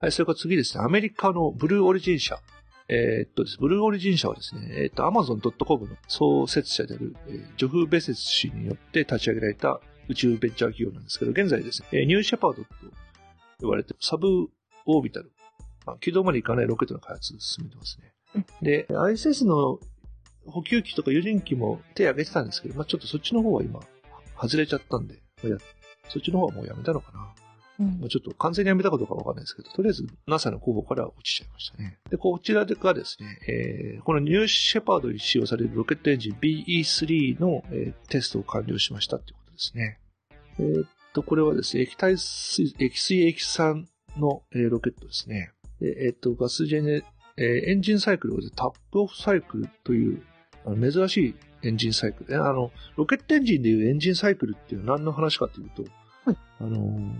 [0.00, 2.38] はい、それから次ですね、アメリカのブルーオリジン社。
[2.88, 12.68] えーっとです、ブルーオリジン社はですね、えーっと、Amazon.com の創設者である、えージョフ・ベセス氏によって立ち上げられた宇宙ベンチャー企業なんですけど、現在ですね、えーニューシェパードと
[13.60, 14.48] 呼ばれてるサブ
[14.84, 15.32] オービタル、
[15.86, 17.98] まあ、軌道まで行かないロケットの開発を進めてます
[18.34, 18.44] ね。
[18.60, 19.80] で、ISS の
[20.44, 23.80] 補給機とか有人機も手を挙げてたんですけど、まあ、ちょっとそっちの方は今、
[24.38, 25.58] 外れちゃったんで、まあや
[26.08, 27.28] そっちの方はもうやめたのかな。
[27.78, 31.98] うんまあ、ちょっと完全にやめたかどうかわかんないですけど、とりあえず NASA の候補から落ちちゃいましたね。
[32.10, 39.98] で、こちらがですね、えーこのニューシェパードに使用されるロケットエンジン BE3 の、えーテストを完了しましたということですね。
[40.58, 45.50] えーっと、これはですね、液体水、液水液酸の、えーロケットですね。
[45.80, 47.02] で、えーっと、ガスジェネ、
[47.36, 50.22] えーエンジンサイクルをタップオフサイクルという、
[50.90, 52.34] 珍しいエンジンサイクル。
[52.34, 55.84] えあの、ロケットエンジンでいうエンジンサイクルっていうのは何の話かというと、
[56.24, 56.36] はい。
[56.60, 57.12] あのー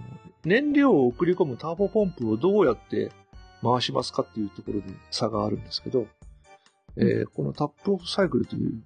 [0.44, 3.10] 燃料を送り込むターボポンプをどうやって
[3.64, 6.06] 回しますかっていうところで差があるんですけど、
[6.96, 8.80] えーこのタップオフサイクルという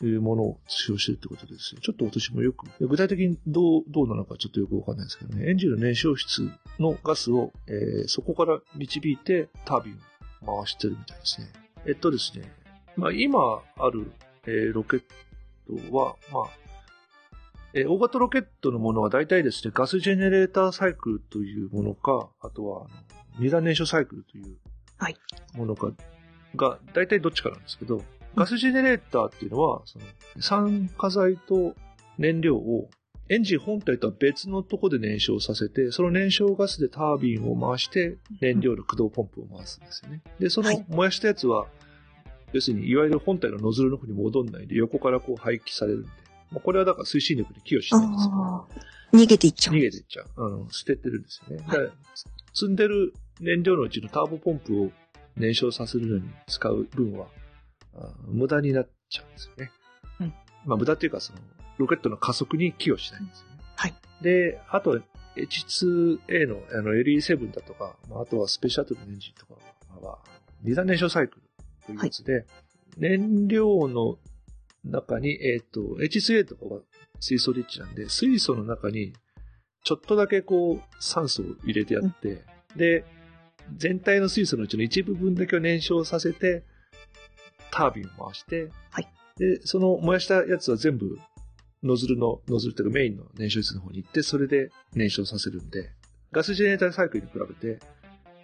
[0.00, 10.00] えーものを使用しているということでですね、ちょっと私もよく、具体的にどう、どうなのかちょっとよくわかんないですけどね、エンジンの燃焼室のガスを、えーそこから導いてタービン
[10.48, 11.48] を回してるみたいですね。
[11.86, 12.50] えっとですね、
[12.96, 13.38] まあ今
[13.76, 14.10] ある、
[14.46, 15.02] えーロケッ
[15.66, 16.44] トは、まあ、
[17.74, 22.86] えー大型ロケットのものは大体ですね、ガスジェネレーターサイクルというものか、あとは、
[23.38, 24.56] 二段燃焼サイクルという
[24.98, 25.16] はい
[25.54, 25.92] ものか、
[26.56, 28.02] が、大体どっちかなんですけど、
[28.34, 30.04] ガスジェネレーターっていうのは、その、
[30.40, 31.74] 酸化剤と
[32.18, 32.88] 燃料を
[33.28, 40.22] エンジン本体とは別のとこで燃焼させて、その燃焼ガスでタービンを回して、燃料の駆動ポンプを回すんですよね。
[40.38, 41.66] で、そのはい燃やしたやつは、
[42.52, 46.08] 要するに、いわゆる本体のノズルの方に戻んないで、横からこう排気されるんで、
[46.50, 48.30] まあ、これはだから推進力に寄与しないんですよ。
[48.34, 48.66] あ
[49.12, 49.74] 逃げていっちゃう。
[49.74, 50.26] 逃げていっちゃう。
[50.36, 51.64] あの、捨ててるんですよね。
[51.66, 51.90] だから
[52.54, 54.90] 積んでる燃料のうちのターボポンプを
[55.36, 57.26] 燃焼させるのに使う分は、
[57.94, 59.70] あ無駄になっちゃうんですよね。
[60.20, 60.34] うん
[60.64, 61.38] まあ無駄っていうか、その、
[61.78, 63.56] ロケットの加速に寄与しないんですよね。
[63.76, 63.94] はい。
[64.22, 65.00] で、あと、
[65.36, 69.54] H2A のあの LE7 だとか、まあ、あとはスペシャルのエンジンとか
[70.06, 70.18] は、
[70.62, 71.41] 二段燃焼サイクル
[71.86, 72.46] というやつで、
[72.96, 74.18] 燃料の
[74.84, 76.80] 中に、えっ、と、H2A とかは
[77.20, 79.12] 水素リッチなんで、水素の中に
[79.84, 82.42] ちょっとだけこう酸素を入れてやって、
[82.76, 83.04] で、
[83.76, 86.64] 全体の水素のうちの一部分だけを燃焼させて、
[87.70, 91.18] タービンを回して、はいで、その燃やしたやつは全部
[91.82, 95.90] ノズルの、ノズルというかメインの燃焼室の方に行って、それで燃焼させるんで、
[96.30, 97.80] ガスジェネレーターサイクルに比べて、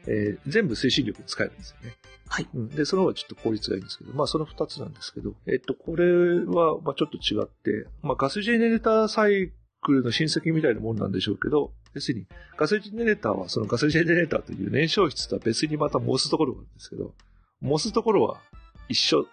[0.06, 1.94] えー全部推進力使えるんですよね。
[2.28, 2.48] はい。
[2.54, 2.68] うん。
[2.68, 6.04] で、その方がちょっと効率がいいんですけど、まあその二つなんですけど、えっと、これ
[6.44, 17.14] は、まあちょっと違って、まあガスジェネレーターサイクルの親戚みたいなもんなんでしょうけど、要するに、ガスジェネレーターはそのガスジェネレーターという燃焼室とは別にまた燃すところがあるんですけど、
[17.60, 18.40] 燃すところは
[18.88, 19.26] 一緒。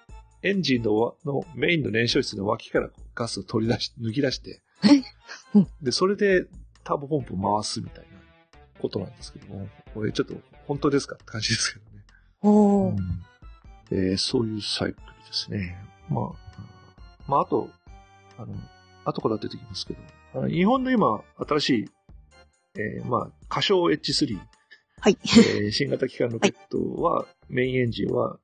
[0.43, 5.01] エンジンのわのメインの燃焼室の脇からガスを取り出し、抜き出してえ？
[5.57, 6.45] うん、で、それで
[6.83, 10.35] ターボポンプを回すみたいなことなんですけども、これちょっと
[10.67, 11.94] 本当ですかって感じですけどね。
[12.49, 12.91] おー。
[12.91, 13.21] うん
[13.91, 15.77] えーそういうサイクルですね。
[16.09, 16.25] まあ、
[17.27, 17.69] まあ、あと、
[18.37, 18.53] あの、
[19.03, 19.95] 後から出てきますけ
[20.33, 21.89] ど、日本の今、新しい、
[22.77, 24.39] えーまあ、歌唱 H3、
[25.01, 25.17] はい。
[25.23, 28.37] えー新型機関ロケットは、メインエンジンは、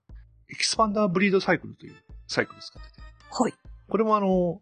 [0.52, 1.96] エキスパンダーブリードサイクルという
[2.28, 3.54] サイクルを使ってて、はい。
[3.90, 4.62] これもあの、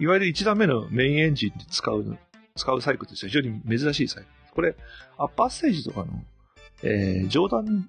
[0.00, 2.18] いわゆる1段目のメインエンジンで使う、
[2.56, 4.54] 使うサイクルとしては非常に珍しいサイクル。
[4.54, 4.74] これ、
[5.18, 6.06] アッパーステージとかの、
[6.82, 7.88] えー上段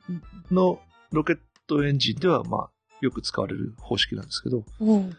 [0.52, 0.80] の
[1.12, 2.70] ロケットエンジンでは、まあ、
[3.02, 5.14] よく使われる方式なんですけど、おー。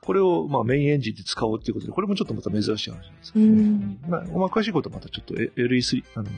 [0.00, 3.50] これを、まあ、メインエンジンで使おうっていうことで、これもちょっとまた珍しい話なんですけどね。
[3.50, 6.30] うんまあ、まあ、詳しいことはまたちょっと LE3、あの、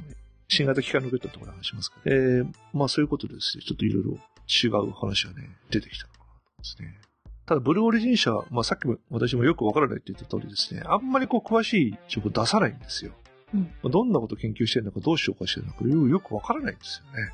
[0.48, 4.10] 新型機関ロケットのところで話しますけど、えー、まあ、そういうことでですね、ちょっといろいろ
[4.48, 7.00] 違う話がね、出てきたのかなと思いますね。
[7.46, 13.12] ただ、ブルーオリジン社、まあ、さっきも私もよくわからないって言った通りですね、あんまりこう、詳しい情報出さないんですよ。
[13.54, 17.32] うんまあどんなこと研究してるのか、どうしようかしてるのか、よよくわからないんですよね。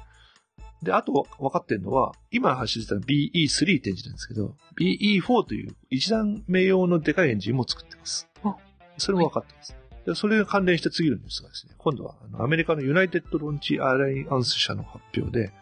[0.82, 8.56] で、あと分かってるのは、今走ってた BE3 ってエンジンなんですけど、BE4 という一段目用のでかいエンジンも作ってますあ。
[8.98, 9.76] それも分かってます。
[10.04, 15.52] でそれが関連して次のニュースがですね、今度はアメリカのユナイテッドロンチアライアンス社の発表で、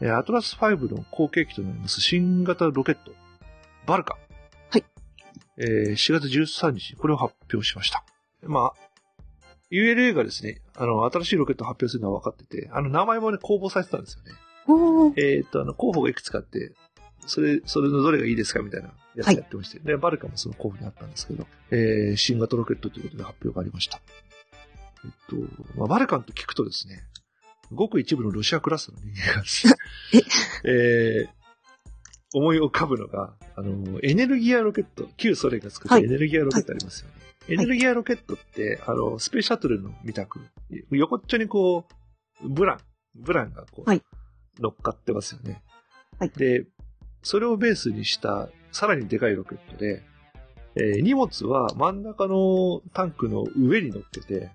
[0.00, 3.12] えーアトラス5の後継機となります新型ロケット、
[3.86, 4.16] バルカ。
[4.70, 4.84] はい。
[5.58, 8.04] えー4月13日、これを発表しました。
[8.42, 8.83] まあ、
[9.74, 14.32] ULA がですね、あの、新しいロケットを発表するのは分かってて、あの、名前もね、公募されてたんですよね。
[15.16, 16.72] えっ、と、あの、候補がいくつかあって、
[17.26, 24.00] それ、それのどれがいいですかみたいなやつやってまして、で、バルカもその候補にあったんですけど、えー、新型ロケットということで発表がありました。
[25.04, 25.36] えっと、
[25.76, 27.04] まあ、バルカンと聞くとですね、
[27.72, 29.74] ごく一部のロシアクラスの人間がですね、
[30.64, 30.68] え
[31.26, 31.28] ー、
[32.34, 37.23] 思い浮かぶのが、あの、エネルギアロケット、旧ソ連が作ったはいエネルギアロケットありますよね。
[37.48, 40.40] エネルギアロケットって、あの、スペースシャトルのみたく、
[40.90, 41.86] 横っちょにこ
[42.42, 42.78] う、ブラン、
[43.14, 44.02] ブランがこう、はい。
[44.58, 45.62] 乗っかってますよね。
[46.18, 46.30] はい。
[46.30, 46.66] で、
[47.22, 50.02] それをベースにした、さらにでかいロケットで、
[50.76, 54.50] えー荷物は真ん中のタンクの上に乗っけて、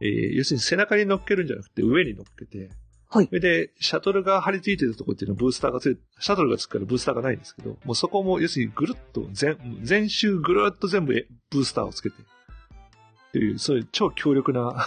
[0.00, 2.70] えー要するに背中に乗っけるんじゃなくて上に乗っけて、
[3.12, 14.86] はいそれで、シャトルが張り付いてるところっていうのはブースターがついシャトルがつくからブースターがないんですけど、もうそこも、要するにぐるっと全、全周ぐるっと全部えブースターをつけて、っていう、そういう超強力な、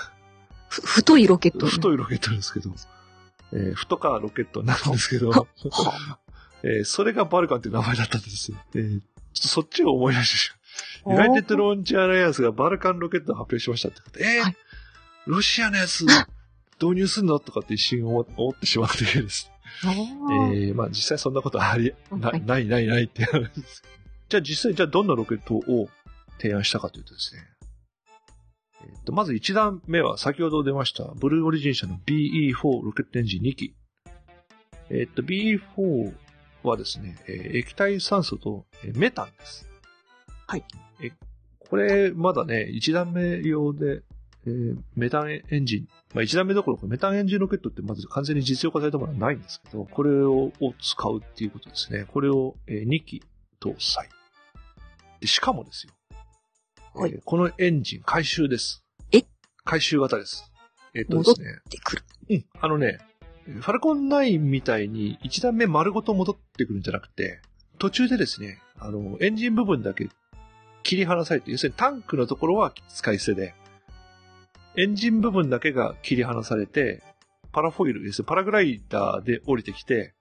[0.70, 1.66] ふ太いロケット。
[1.66, 2.74] 太いロケットなんですけど、
[3.52, 5.46] えー、太かロケットなんですけど、は
[6.64, 8.58] えーそれがバルカンっていう名前だったんですよ。
[8.76, 9.02] えー
[9.34, 10.52] ちょっとそっちを思い出してし。
[11.08, 14.20] ユナイテッドローンチアライアンスがバルカンロケットを発表しましたってこと。
[14.20, 14.58] えーはい
[15.26, 16.06] ロシアのやつ
[16.84, 17.40] 導入すんの？
[17.40, 19.52] とかって一瞬思思ってしまってです。
[19.86, 23.84] えーまあ実際そんなことはあり、なはいないないないって話です。
[24.30, 25.90] じゃあ実際じゃあどんなロケットを
[26.40, 27.42] 提案したかというとですね。
[28.84, 33.76] えっと、まず1段目は先ほど出ました、ブルーオリジン社の BE4 ロケットエンジン2機。
[34.90, 36.14] えっと、BE4
[36.64, 39.70] はですね、えー液体酸素とえーメタンです。
[40.48, 40.64] はい。
[41.02, 41.12] え、
[41.60, 44.02] これまだね、1段目用で、
[44.46, 52.06] えーメタンエンジン、まあ1段目どころかメタンエンジンロケットってまず完全に実用化されたものはないんですけど、これをを使うっていうことですね。
[52.12, 53.24] これを、えー2機
[53.62, 54.10] 搭載。
[55.20, 55.94] で、しかもですよ。
[56.94, 58.84] はいえーこのエンジン回収です。
[59.12, 59.24] え？
[59.64, 60.52] 回収型です。
[60.94, 61.48] えっとですね。
[61.60, 62.04] ってくる。
[62.30, 62.46] うん。
[62.60, 63.00] あのね、
[63.46, 67.42] ファルコン9みたいに一段目丸ごと戻ってくるんじゃなくて、
[67.80, 70.08] 途中でですね、あの、エンジン部分だけ
[70.84, 73.56] 切り離されて、要するにタンクのところは使い捨てで、
[74.76, 77.04] エンジン部分だけが切り離されて、
[77.52, 80.14] パラフォイル、要すパラグライダーで降りてきて、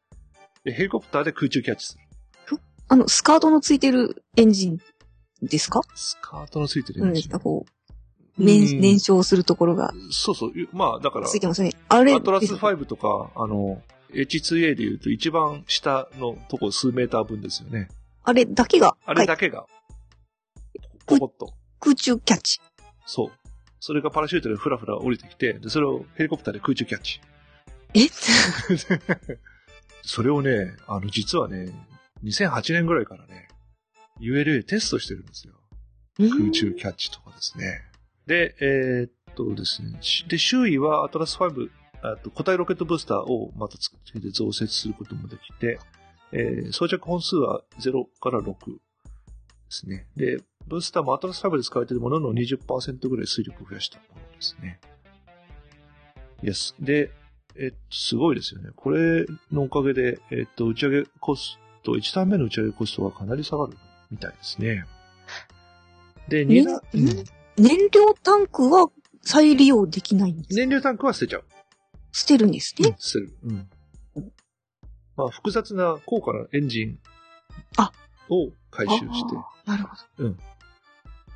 [0.65, 1.99] でヘリコプターで空中キャッチす
[2.51, 2.59] る。
[2.89, 4.79] あの、スカートのついてるエンジン
[5.41, 5.81] ですか？
[5.95, 7.13] スカートのついてるエンジン。
[7.13, 10.53] 何ですかこう、うん燃、燃焼するところがそうそう。
[10.73, 11.73] まあ、だから、ついてますね。
[11.89, 13.83] あれアトラスです5とか、あの、
[14.13, 17.89] H2A で言うと一番下のとこ数メーター分ですよね。
[18.25, 19.67] あれだけが、あれだけが、
[21.07, 21.55] ポコッと。
[21.81, 22.61] 空中キャッチ。
[23.07, 23.42] そう。
[23.85, 27.21] それがパラシュートでフラフラ降りてきて、で、それをヘリコプターで空中キャッチ。
[27.95, 28.07] え？
[30.07, 31.75] それをね、あの、実はね、
[32.23, 33.49] 2008年ぐらいからね、
[34.21, 35.55] ULA テストしてるんですよ。
[36.17, 37.83] 空中キャッチとかですね。
[38.29, 41.69] で、えーっとですね、しで、周囲はアトラス5、
[42.03, 45.81] あと固体ロケットブースターをまたつけて増設することもできて、
[46.31, 48.79] えー装着本数は0から6で
[49.71, 50.07] すね。
[50.15, 54.81] で、ブースターもアトラス5で使われているものの20%ぐらい水力を増やしたものですね。
[56.43, 56.75] Yes.
[56.81, 57.11] で、
[57.57, 58.71] えっと、すごいですよね。
[58.75, 63.77] これのおかげで、えっと、打ち上げコスト、1段目の打ち上げコストはかなり下がる
[64.11, 64.85] みたいですね。
[66.29, 67.25] で、2段、ねん
[67.57, 68.87] 燃料タンクは
[69.23, 70.55] 再利用できないんです。
[70.57, 71.45] 燃料タンクは捨てちゃう。
[72.13, 72.97] 捨てるんですね？
[72.99, 73.37] 捨てる。
[73.45, 73.71] うん。
[75.17, 76.99] まあ、複雑な高価なエンジン
[77.77, 77.93] あ
[78.31, 79.37] を回収して、
[79.67, 80.35] なるほど。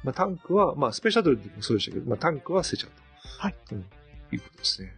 [0.06, 3.42] まあ、タンクは、まあ、スペシャルでもそうでしたけど、まあ、タンクは捨てちゃうと。
[3.42, 3.54] はい。
[3.72, 3.78] うん。
[3.78, 4.94] いうことですね。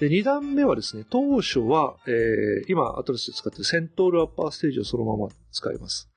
[0.00, 6.08] で、二段目はですね、当初は、えー、今、アトラスで使っているセントールアッパーステージをそのまま使います。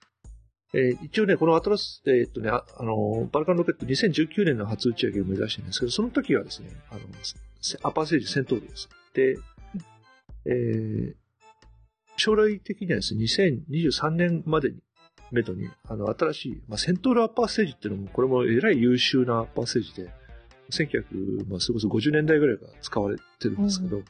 [0.73, 7.01] えー、一応ね、このアトラス、えーっとね、ああの、バルカンロケット2019年の初打ち上げを目指してるんですけど、その時はですね、あの、
[7.61, 8.89] せアッパーステージセントールです。
[9.13, 9.37] で、
[10.45, 11.13] えー、
[12.17, 14.77] 将来的にはですね、2023年までに、
[15.31, 20.09] めどに、あの、新しい、まあ、セントールアッパーステージっていうのも、これもえらい優秀なアッパーステージで、
[20.71, 24.01] 1900、まあ、それこそ50年代ぐらいが使われてるんですけど、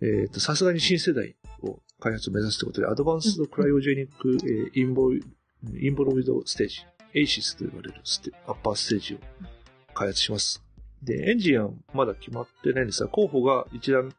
[0.00, 5.22] えっ、と、さすがに新世代を開発を目指すということで、アドバンスドクライオジェニック、えーインボイ、
[5.80, 9.18] インボロイドステージ、エイシスと呼ばれるステアッパーステージを
[9.94, 10.62] 開発します。
[11.02, 14.12] で、エンジンはまだ決まってないんですが、候補が一段、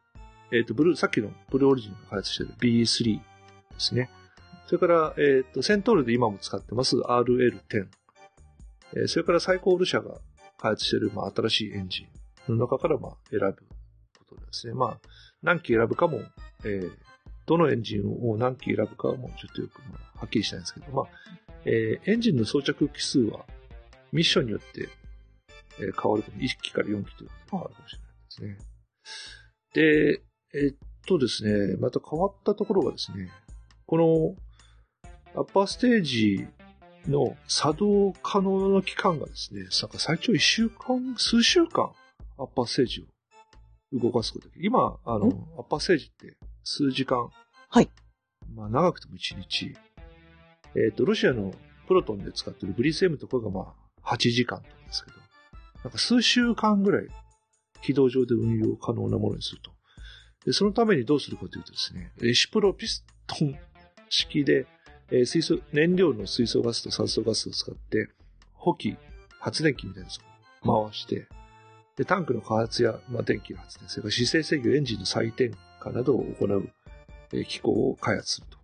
[0.52, 3.22] えっ、と、ブルー、さっきのブルーオリジンが開発している BE3 で
[3.78, 4.10] すね。
[4.66, 7.86] それから、えっ、と、セントールで今も使ってます RL10。
[8.96, 10.20] えーそれからサイコール社が
[10.56, 12.06] 開発している、まあ、新しいエンジ
[12.48, 13.56] ンの中から、まあ、選ぶ
[14.18, 14.74] ことですね。
[14.74, 14.98] まあ、
[15.42, 16.20] 何機選ぶかも、
[16.64, 16.92] えー
[17.46, 21.04] どのエンジンを何機選ぶかもちょっとよく、まあ、はっきりしないんですけど、まあ、
[21.66, 23.44] えーエンジンの装着機数は
[24.12, 24.88] ミッションによって、
[25.78, 27.92] えー変わるかも、1機から4機ということで変わるかもし
[28.40, 28.58] れないですね。
[29.74, 30.22] で、
[30.54, 33.30] えーっとですね、また変わったところがですね、
[33.86, 34.43] この
[35.36, 36.46] アッパーステージ
[37.08, 41.92] の作動可能な期間がですね、なんか最長1週間、数週間、
[42.38, 43.06] アッパーステージ
[43.92, 44.66] を動かすことができる。
[44.66, 45.26] 今、あの、
[45.58, 47.28] アッパーステージって数時間。
[47.68, 47.90] はい。
[48.54, 49.74] まあ、長くても1日。
[50.76, 51.52] えっ、と、ロシアの
[51.86, 55.16] プロトンで使ってるブリス M とかがまあ、8時間とかですけど、
[55.82, 57.08] なんか数週間ぐらい
[57.82, 59.72] 軌道上で運用可能なものにすると。
[60.46, 63.58] で、そのためにどうするかというとですね、レシプロピストン
[64.08, 64.66] 式で、
[65.10, 68.08] えー水素、燃料の水素ガスと酸素ガスを使って、
[68.52, 68.96] 補給、
[69.40, 70.18] 発電機みたいなやつ
[70.66, 71.26] を回して、
[71.96, 76.68] で、タンクの加圧や、まあ、電気の発電、それから姿勢制御、エンジンの再点火などを行う、
[77.32, 78.58] えー機構を開発すると。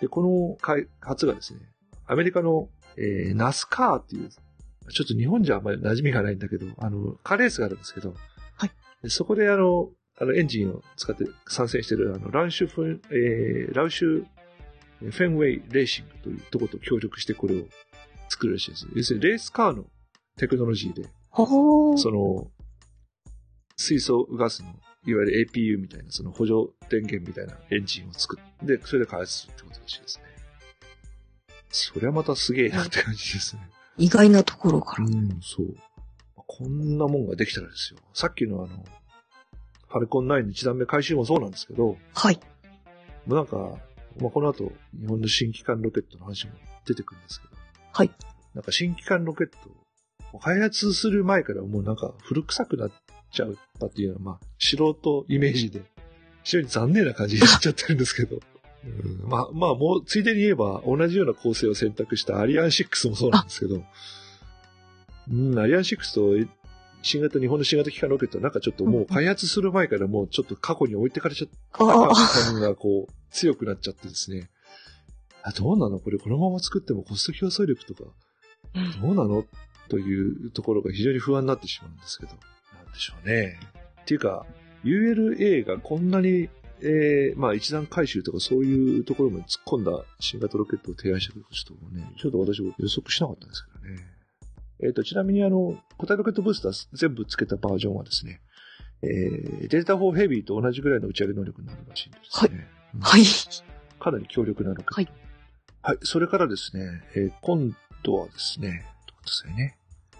[0.00, 1.60] で、この開発がですね、
[2.06, 8.14] アメリカの、えー、ナスカーっていう、ちょっと日本じゃあんまり馴染みがないんだけど、あの、カーレースがあるんですけど、
[8.56, 8.70] はい。
[9.02, 14.24] でそこであの、あの、エンジンを使って参戦している、あの、ランシュフえー、ラウシュ
[15.00, 17.64] フェンウェイレーシングというところと協力してこれを
[18.28, 18.86] 作るらしいです。
[18.94, 19.84] 要するにレースカーの
[20.36, 21.08] テクノロジーで。
[21.36, 22.50] その、
[23.76, 24.70] 水素ガスの、
[25.06, 30.24] いわゆる APU みたいな、その補助電源みたいなエンジンを作って、それで開発するってことらしいですね。
[31.68, 33.68] それはまたすげえなって感じですね。
[33.98, 35.06] 意外なところから。
[35.06, 35.74] うん、そう。
[36.46, 38.00] こんなもんができたらですよ。
[38.14, 38.84] さっきのあの、
[39.88, 42.40] ファルコン9の1段目回収もそうなんですけど、はい。
[43.26, 43.78] もうなんか、
[44.20, 46.52] まあ、この後、日本の新機関ロケットの話も
[46.86, 47.54] 出てくるんですけど。
[47.92, 48.10] はい。
[48.54, 49.56] なんか新機関ロケット
[50.32, 52.90] を開発する前からもうなんか古臭くなっ
[53.30, 55.82] ちゃったっていうのは、まあ、素人イメージで、
[56.42, 58.40] 非常に残念な感じになっちゃってるんですけど。
[58.86, 63.82] うん、まあ、まあ、もう、ついでに言えば、同じような構成を選択したアリアン6もそうなんですけど、
[65.28, 66.50] うん、アリアン6と、
[67.02, 74.50] 新型、日本の新型機関ロケットはなんかちょっともう開発する前からもうちょっと過去に置いてかれちゃったああ、感がこう、強くなっちゃってですね。
[75.42, 76.00] あ、どうなの？
[76.00, 78.10] これこのまま作ってもコスト競争力とか、
[78.74, 79.44] うんどうなの？
[79.88, 82.36] というところが非常に不安になってしまうんですけど、な
[82.90, 83.60] んでしょうね。
[84.00, 84.44] っていうか、
[84.82, 86.48] ULA がこんなに、
[86.80, 94.15] えー、まあ一段回収とかそういうところまで突っ込んだ新型ロケットを提案してくることもね、ちょっと私も予測しなかったんですけどね。
[94.82, 98.40] えっ、と、ちなみにあの、固体ロケットブースター全部つけたバージョンはですね、
[99.02, 102.68] えー、データ4ヘビーと同じぐらいの打ち上げ能力になるらしいんですね。
[102.94, 103.22] うんはい。
[103.98, 104.94] かなり強力なロケット。
[104.94, 105.08] はい。
[105.82, 105.98] はい。
[106.02, 109.76] それからですね、えー今度はですね、ちょっと待ってくださいね。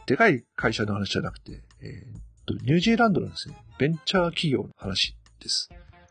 [0.06, 5.70] でかい会社の話じゃなくて、えーっと、ニュージーランドのですね、ベンチャー企業の話です。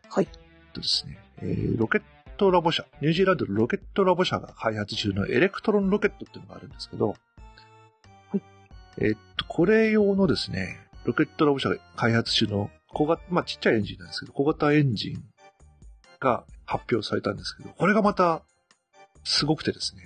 [0.10, 0.28] はい。
[0.74, 2.02] とですね、えーロケッ
[2.38, 7.18] トラボ社、ニュージーランドのロケットラボ社が開発中のエレクトロンロケットっていうのがあるんですけど、はい。
[9.00, 15.24] えーっと、これ用のですね、ロケットラボ社が開発中の小型、まあちっちゃいエンジンなんですけど、小型エンジン
[16.20, 18.43] が発表されたんですけど、これがまた、
[19.24, 20.04] すごくてですね。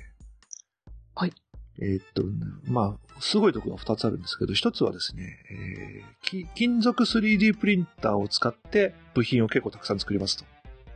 [1.16, 1.34] はい。
[1.82, 2.24] えーっと、
[2.66, 10.46] まあ、すごいところが2つあるんですけど、1つはですね、えーき金属 3D プリンターを使って部品を結構たくさん作りますと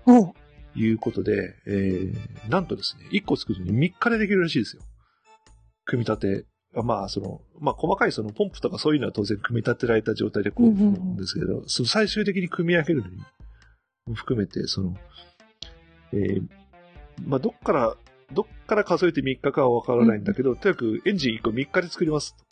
[0.05, 0.33] おう
[0.75, 4.81] いうことで、えー、なんとですね、1個作るのに3日でできるらしいですよ。
[5.85, 6.45] 組み立て。
[6.81, 13.17] まあ、その、まあ、細かいそのポンプとかそういうのは当然組み立てられた状態でこう、うんうんうんですけど、その最終的に組み上げるのに
[14.07, 14.95] も含めて、その、
[16.13, 16.43] えー、
[17.25, 17.95] まあ、どっから、
[18.31, 22.43] どっから数えて3日かはわからないんだけど、とにかくエンジン1個3日で作りますと。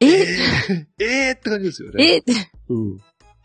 [0.00, 0.06] え？
[0.06, 2.16] えー、えーって感じですよね。
[2.16, 2.22] え
[2.68, 2.96] うん。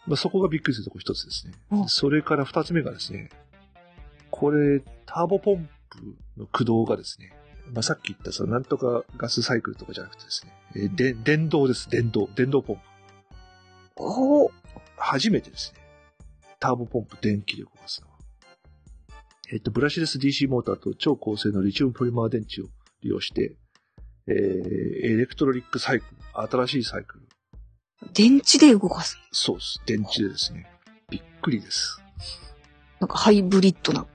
[0.06, 1.82] まあ、そこがびっくりするとこ一つですねう。
[1.82, 3.30] んそれから二つ目がですね、
[4.32, 7.32] これ、ターボポンプの駆動がですね、
[7.72, 12.82] まあ、さっき言ったそのなんとかガスサイクルとかじゃなくてですね、えーで電動です、電動、電動ポンプ。
[13.96, 14.50] おう
[14.98, 15.80] 初めてですね、
[16.60, 18.14] ターボポンプ電気で動かすのは。
[19.52, 22.66] えっと、ブラシレス DC モーターと超高性能リチウムポリマー電池を
[23.02, 23.56] 利用して、
[24.28, 27.28] えー、エレクトロリックサイクル、新しいサイクル。
[28.14, 29.18] 電池で動かす。
[29.32, 29.82] そうです。
[29.86, 30.70] 電池でですね。
[31.10, 32.02] びっくりです。
[33.00, 34.06] なんかハイブリッドな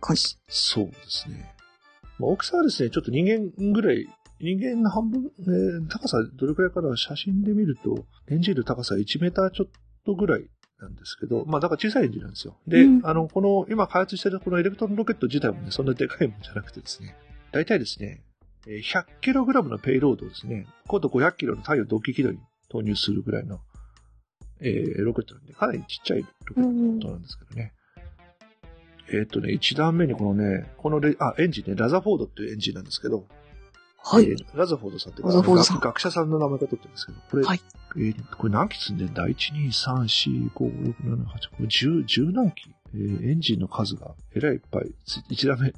[0.00, 0.36] 感じ。
[0.48, 1.54] そうですね。
[2.22, 4.06] まあ、大きさはですね、ちょっと人間ぐらい、
[4.40, 6.96] 人間の半分、えー高さどれくらいかな？
[6.96, 9.70] 写真で見ると、エンジンの高さ1メーターちょっ
[10.06, 10.44] とぐらい
[10.80, 12.56] なんですけど、まあだから小さいエンジンなんですよ。
[12.66, 17.16] で、うんあの、この、今開発してるこのエレクトロンロケット自体もね、そんなでかいもんじゃなくてですね、
[17.52, 18.22] 大体ですね、
[18.66, 23.60] えー 100kg のペイロードをですね、高度 500km の太陽同期軌道に投入するぐらいの、
[24.60, 27.72] えーロケットなんで、かなりちっちゃいロケットなんですけどね。
[29.10, 33.26] えっ、とね、1段目にこのね、このレ、あ、エンジンね、ラザフォードっていうエンジンなんですけど、
[34.04, 34.24] はい。
[34.24, 37.60] えーラザフォードさんっていうラザフォードさん学学者さんの名前が取ってるんですけど、これ、はい
[37.96, 45.68] えーこれ何機積んでんだ ?1、2、3、4、5、6、7、8、これ10、10何機、えーエンジンの数がえらいいっぱいつ、1段目、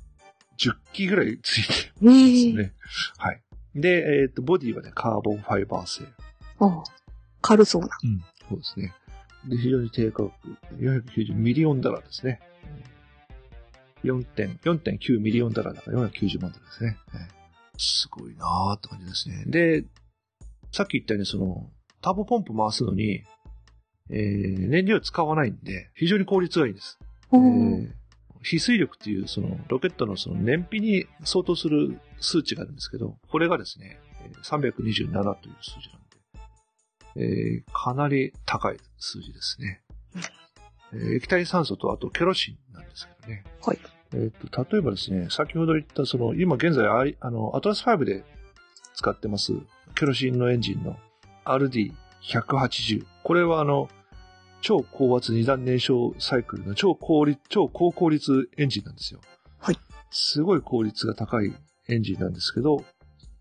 [0.58, 2.72] 10機ぐらいついてええるんですね。
[3.18, 3.40] はい。
[3.74, 6.04] で、えっ、と、ボディはね、カーボンファイバー製。
[6.60, 6.84] ああ
[7.42, 7.88] 軽そうな。
[8.02, 8.94] うん、そうですね。
[9.48, 10.32] で、非常に低価格、
[10.78, 12.40] 490 million dollar ですね。
[14.04, 16.96] 4.9 4.9 million dollar だから490万ドルですね。
[17.08, 17.28] はい
[17.76, 19.44] すごいなーって感じですね。
[19.46, 19.84] で、
[20.72, 23.24] さっき言ったようにその、ターボポンプ回すのに、
[24.10, 26.98] えー、燃料使わないんで、非常に効率がいいんです。
[27.32, 27.88] えおーー
[28.42, 39.82] 比推力っていうそのロケットのその燃費に相当する数値があるんですけど、これがですね、えー327という数字なんで、えーかなり高い数字ですね。
[40.92, 43.44] えー液体酸素とあとケロシンなんですけどね。
[43.62, 43.78] はい。
[44.14, 48.24] えっ、と、例えばですね、先ほど言ったその、今現在あいあの、アトラス5で
[48.94, 49.52] 使ってます
[49.94, 50.96] ケロシンのエンジンの
[51.44, 53.04] RD180。
[53.22, 53.88] これはあの、
[54.60, 59.20] 超高圧二段燃焼サイクルの超効率、超高効率エンジンなんですよ。
[59.58, 59.78] はい。
[60.10, 61.54] すごい効率が高い
[61.88, 62.84] エンジンなんですけど、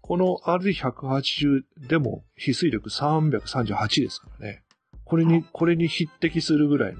[0.02, 4.64] この RD180 でも非水力338ですからね。
[5.06, 6.96] これに、これに匹敵するぐらい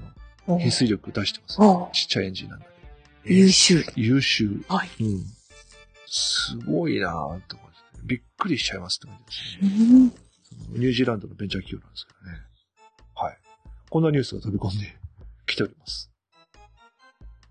[0.46, 1.58] の非水力出してます、
[1.92, 2.73] ちっちゃいエンジンなんだけど。
[3.24, 3.84] 優秀。
[3.96, 4.64] 優秀。
[4.68, 4.88] はい。
[5.00, 5.24] うん。
[6.06, 7.60] すごいなぁって感
[7.92, 9.98] じでびっくりしちゃいますって感じうですね。
[9.98, 10.80] ん。
[10.80, 12.38] ニュージーランドのベンチャー企業なんですけどね。
[13.14, 13.38] はい。
[13.90, 14.94] こんなニュースが飛び込んで
[15.46, 16.10] きております。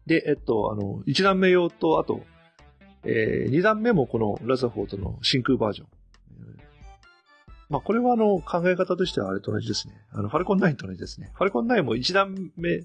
[0.06, 2.26] で、えっと、あの、1段目用と、あと、
[3.04, 5.88] えー、2段目もこのラザフォードの真空バージョン。
[5.88, 6.64] えー
[7.70, 9.96] まあ、これはあの、考え方としてはあれと同じですね。
[10.12, 11.32] あの、ファルコン9と同じですね。
[11.34, 12.82] ファルコン9も1段目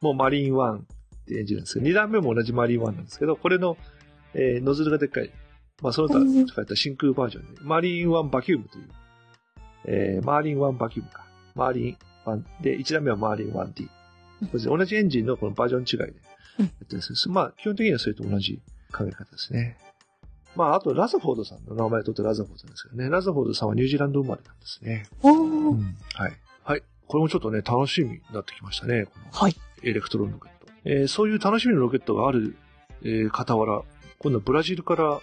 [0.00, 0.82] もマリーン1
[1.24, 3.76] ってエンジンなんですけど、2段目も同じマリーン1なんですけど、これの、
[4.34, 5.30] えーノズルがでっかい。
[5.82, 8.88] まあ、その他うん書いた真空バージョンで、マリーン1バキュームという、
[9.86, 11.26] えーマーリン1バキュームか。
[11.54, 13.82] マーリン1で、1段目はマーリン 1D。
[13.82, 16.24] うんこれ同じエンジンのこのバージョン違いでや
[16.58, 16.62] う
[16.96, 18.60] んっすまあ、基本的にはそれと同じ
[18.92, 19.78] 考え方ですね。
[20.56, 23.08] まあ、あと、ラザフォードさんの名前を取ってラザフォードですけどね。
[23.08, 25.06] ラザフォードさんはニュージーランド生まれなんですね。
[25.22, 25.32] お
[25.70, 25.74] うー。
[25.74, 26.32] んはい。
[26.62, 26.82] はい。
[27.06, 29.06] これもちょっとね、楽しみになってきましたね。
[29.06, 29.56] このはい。
[29.82, 30.53] エレクトロンロケット。
[30.84, 32.56] えーそういう楽しみのロケットがある、
[33.02, 33.82] えー傍ら、
[34.18, 35.20] 今度はブラジルから、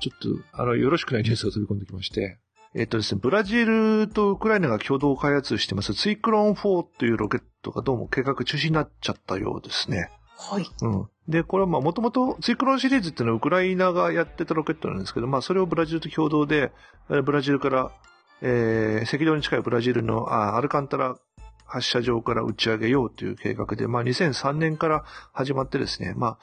[0.00, 2.38] ちょっと、あの、よろしくないニュースが飛び込んできまして、
[2.74, 10.10] えっ、とですね、ブラジルとウクライナが共同開発してます、ツィクロン4というロケットがどうも計画中止になっちゃったようですね。
[10.36, 10.66] はい。
[10.82, 11.08] うん。
[11.28, 16.72] で、これはまあ、もともと、ツイクロンシリーズっていうのはウクライナがやってたロケットなんですけど、まあ、それをブラジルと共同で、
[17.08, 17.92] えーブラジルから、
[18.42, 21.16] えー赤道に近いブラジルの、あアルカンタラ
[21.64, 26.38] 発射場から打ち上げようという計画で、まあ、2003年から始まってですね、まあ、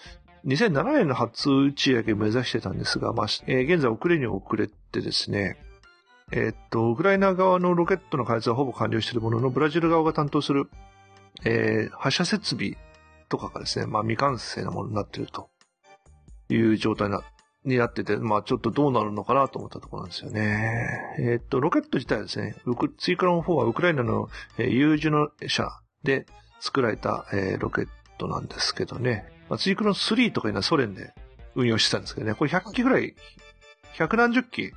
[0.46, 5.58] 2007年の初打ち上げを目指してたんですが、まあ、えー現在遅れに遅れてですね、
[6.32, 10.70] えーっと、ウクライナ側のロケットの開発はほぼ完了しているものの、ブラジル側が担当する、
[11.46, 12.78] えー発射設備
[13.30, 15.50] とかがですね、まあ未完成なものになっていると
[16.50, 21.16] いう状態になって、になってて、まあちょっとどうなるのかなと思ったところなんですよね。
[21.20, 25.68] えーっと、ロケット自体はですね、ウクツイクロン4はウクライナの、えー有樹の社
[26.03, 26.26] で
[26.59, 27.88] 作られた、えーロケッ
[28.18, 31.14] トなんですけどね、まあ、ツイクロン3とかいうのはソ連で
[31.55, 33.16] 運用してたんですけどね、これ100機ぐらい、
[33.97, 34.72] 100何十機、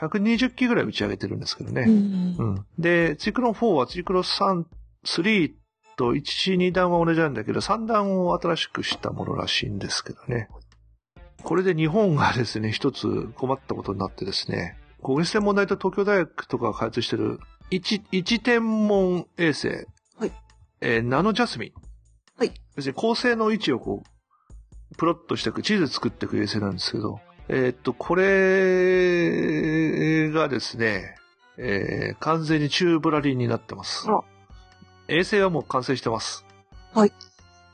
[0.00, 1.82] 120機ぐらい打ち上げてるんですけどね。
[1.82, 2.66] うんうん。
[2.78, 4.64] で、ツイクロン4はツイクロン3、
[5.06, 5.52] 3
[5.96, 10.48] と1、2段は同じなんだけど、3段を新しくしたものらしいんですけどね。
[11.44, 17.38] これで日本がですね、一つ困ったことになってですね、国立天文台と東京大学とかが開発してる
[17.70, 19.68] 一、一天文衛星。
[19.68, 20.32] はい。
[20.80, 21.72] えーナノジャスミン。
[22.38, 22.52] はい。
[22.76, 28.24] 要するに恒星の位置をこう、プロットしていく、地図作っていく衛星なんですけど、えーっと、これ
[30.30, 31.16] がですね、
[31.58, 34.20] えー完全に宙ぶらりんになってますあ。
[35.08, 36.46] 衛星はもう完成してます。
[36.94, 37.12] はい。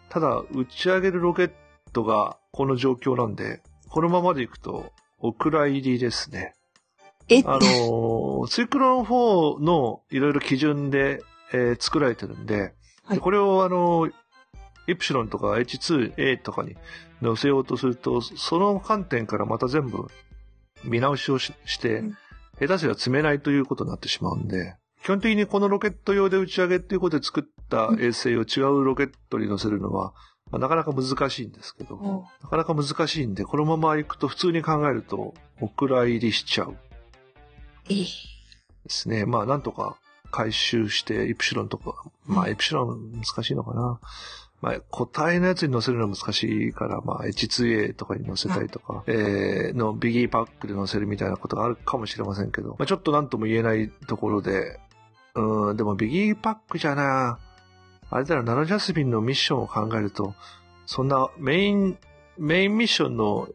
[0.08, 1.50] ただ、打ち上げるロケッ
[1.92, 6.54] トがこの状況なんで、このままでいくと、お蔵入りですね。
[7.28, 11.22] え、あのー、ツイクロン4のいろいろ基準で、
[11.52, 12.74] えー作られてるんで、
[13.04, 13.18] はい。
[13.18, 14.12] これをあのー、
[14.86, 16.76] イプシロンとか H2A とかに
[17.22, 20.08] 載せようとすると、その観点からまた全部
[20.84, 22.16] 見直しをしして、うん。
[22.60, 30.12] 下手すりゃ積めないということになってしまうんで、基本的にこのロケット用で打ち上げっていうことで作った衛星を違うロケットに載せるのは、
[30.50, 36.76] まあ、なかなか難しいんですけど、おなかなか難しいんで、このまま行くと普通に考えると、お蔵入りしちゃう。
[37.88, 38.04] えで
[38.88, 39.26] すね。
[39.26, 39.96] まあ、なんとか
[40.30, 44.00] 回収して、イプシロンとか、まあ、イプシロン難しいのかな。
[44.60, 54.78] まあ、個体のやつに載せるのは難しいから、まあ、H2A とかに載せたりとか、えー、のビギーパックで載せるみたいなことがあるかもしれませんけど、まあ、ちょっとなんとも言えないところで、
[55.34, 57.38] うん、でもビギーパックじゃな、
[58.10, 60.34] あれだろ、ナノジャスミンのミッションを考えると、
[60.84, 61.96] そんなメイン、
[62.36, 63.48] メインミッションの、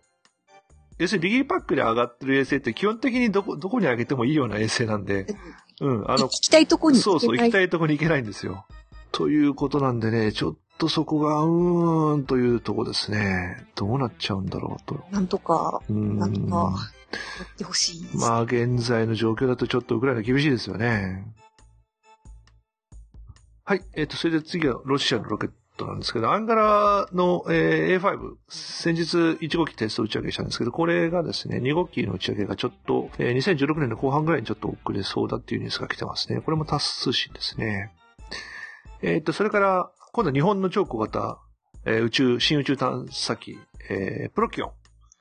[0.98, 5.28] 要するにビギーパックで上がってる衛星って基本的にどこ、どこに上げてもいいような衛星なんで、
[5.82, 7.66] うん、あの行、きたいとこにそうそう、行きたい。
[7.66, 8.66] いとこに行けないんですよ。
[9.12, 13.66] ということなんでね、ちょっとそこが、うーんというとこですね。
[13.76, 15.04] どうなっちゃうんだろうと。
[15.12, 16.56] なんとか、んなんとか
[17.40, 18.18] やってほしいです。
[18.18, 21.26] まあ、現在の状況だとちょっとウクライナ厳しいですよね。
[23.68, 23.82] はい。
[23.96, 36.42] えっ、と、それで次はロシアのロケットなんですけど、アンガラの、えー A5、先日1号機テスト打ち上げしたんですけど、これがですね、2号機の打ち上げがちょっと、えー2016年の後半ぐらいにちょっと遅れそうだっていうニュースが来てますね。
[36.42, 37.92] これもタス通信ですね。
[39.02, 41.40] えっ、と、それから、今度は日本の超小型、
[41.86, 43.58] えー宇宙、新宇宙探査機、
[43.90, 44.70] えープロキオン。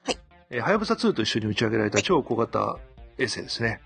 [0.03, 0.19] はい。
[0.51, 2.77] えーはやぶさ2と一緒に打ち上げられた超小型
[3.17, 3.81] 衛星ですね。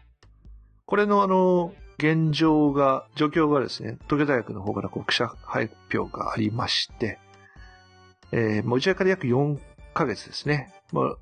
[0.84, 7.18] これのあの、現状が、状況がですね、東京大学の方からこう記者発表がありまして、
[8.30, 9.58] えー、まあ打ち上から約4
[9.94, 10.72] ヶ月ですね。
[10.92, 11.16] まあ、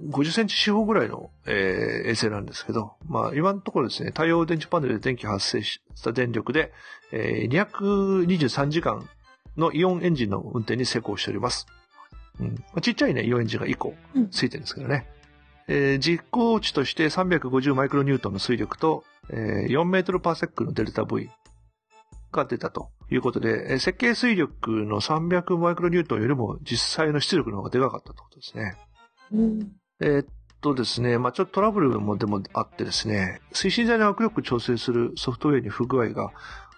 [0.00, 6.72] 50センチ四方ぐらいの、えー衛星なんですけど、まあ、今のところですね、太陽電池パネルで電気発生した電力で、
[7.12, 9.08] えー223時間
[9.56, 11.66] のイオンエンジンの運転に成功しております。
[12.40, 13.94] うんまあ、ちっちゃいね、イオンエンジンが1個
[14.30, 15.06] ついてるんですけどね。
[15.68, 21.30] えー実行値として350マイクロニュートンの水力と、えー4メートルパーセックのデルタ V
[22.32, 28.76] が出たということで、えー設計水力の300マイクロニュートンよりも実際の出力の方がでかかったということですね。
[29.32, 29.72] うん。
[30.00, 30.26] えーっ
[30.62, 36.30] とですね、まあちょっとトラブルもでもあってですね、推進剤の握力調整するソフトウェアに不具合が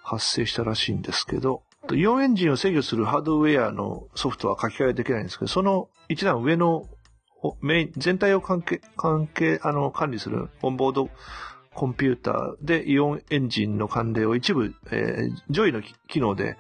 [0.03, 1.63] 発生したらしいんですけど、
[1.93, 6.94] イオンエンジンを制御するハードウェアのソフトは書き換えできないんですけど、その一段上のお
[7.61, 11.11] メイン、全体を関係、関係、あの、管理するオンボード
[11.75, 16.57] コンピューターでイオンエンジンの関連を一部、えー上位の機機能で、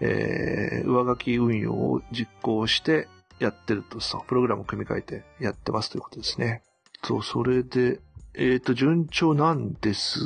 [0.00, 3.08] えー上書き運用を実行して
[3.38, 6.62] やってるとさ、プログラムを組み替えてやってますということですね。
[7.02, 8.00] と、それで、
[8.34, 10.20] えっ、と、順調なんです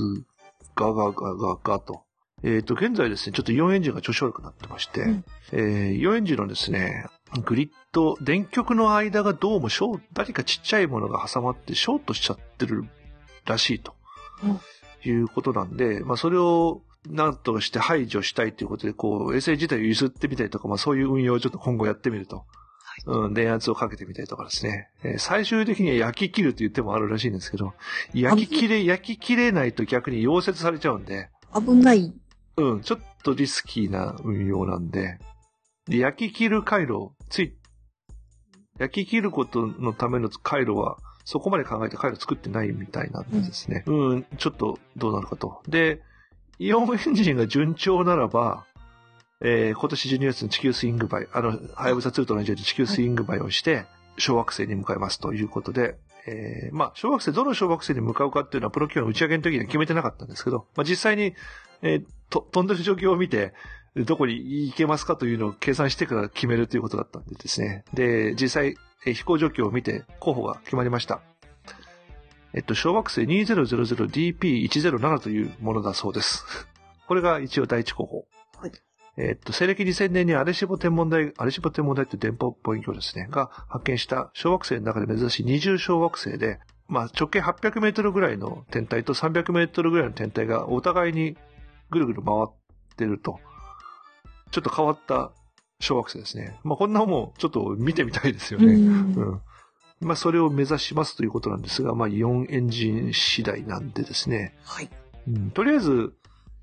[0.74, 2.02] が、が、が、が、が、と。
[2.42, 7.06] えっ、と、現在ですね、ちょっとイオンエンジンが調子悪くなってまして、うんえーイオンエンジンのですね、
[7.44, 12.84] グリッド、電極の間がどうもショー何かちっちゃいものが挟まってショートしちゃってる
[13.44, 13.94] らしいと。
[15.04, 22.44] いうことなんで、まあ、それをなんとかして排除したいということで、こう、衛星自体を揺すってみたりとか、まあ、そういう運用をちょっと今後やってみると。
[23.06, 24.90] うん、電圧をかけてみたりとかですね。
[25.02, 27.72] えー最終的には焼き切るという手もあるらしいんですけど、
[28.12, 32.12] 焼き切れ、焼き切れないと逆に溶接されちゃうんで、危ない。
[32.56, 35.18] うん、ちょっとリスキーな運用なんで、
[35.86, 37.56] で焼き切る回路をつい、
[38.80, 43.84] 焼き切ることのための回路は、そこまで考えて回路作ってないみたいなんでですね。
[43.86, 45.60] うん、ちょっとどうなるかと。
[45.68, 46.00] で、
[46.58, 48.64] イオンエンジンが順調ならば、
[49.42, 53.84] えー今年12月の地球スイングバイ、あの、はやぶさ2と同じように地球スイングバイをして、
[54.16, 61.34] 小惑星に向かいますということで、えーまあ、小惑星、どの小惑星に向かうかっていうのは、プロ企業の打ち上げの時には決めてなかったんですけど、まあ、実際に、
[61.82, 63.52] えーと、飛んでる状況を見て、
[63.96, 67.84] どこに行けますかというのを計算してから決めるということだったんでですね。
[67.92, 68.76] で、実際、
[69.06, 71.22] えー飛行状況を見て候補が決まりました。
[72.52, 76.44] えっと、小惑星 2000DP107 というものだそうです。
[77.06, 78.26] これが一応第一候補。
[78.58, 78.72] はい
[79.16, 91.36] えっと、西暦2000年にアレシボ天文台、アレシボ天文台という電波望遠鏡ですね、が発見した小惑星の中で珍しい二重小惑星で、まあ直径800メートルぐらいの天体と300メートルぐらいの天体がお互いに
[91.90, 92.46] ぐるぐる回っ
[92.96, 93.40] てると、
[94.50, 95.32] ちょっと変わった
[95.80, 96.58] 小惑星ですね。
[96.62, 98.74] まあこんなもんちょっと見てみたいですよね。
[98.74, 99.40] うんうん。
[100.00, 104.54] まあ、それを目指しますということなんですが、まあ、イオンエンジン次第なんでですね。
[104.64, 104.88] はい。
[105.28, 106.14] うん、とりあえず、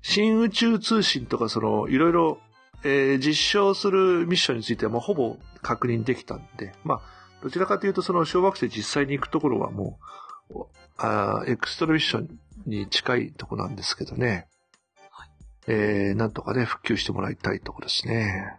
[0.02, 2.38] 新宇宙通信とか、その、いろいろ、
[2.84, 7.00] えー実証するミッションについては、もうほぼ確認できたんで、まあ、
[7.42, 10.00] どちらかというと、その小惑星実際に行くところはも
[10.50, 10.64] う、
[10.96, 12.28] あーエクストラミッション
[12.66, 14.47] に近いとこなんですけどね。
[15.70, 18.56] えー、なんとかね、復旧してもらいたいところですね。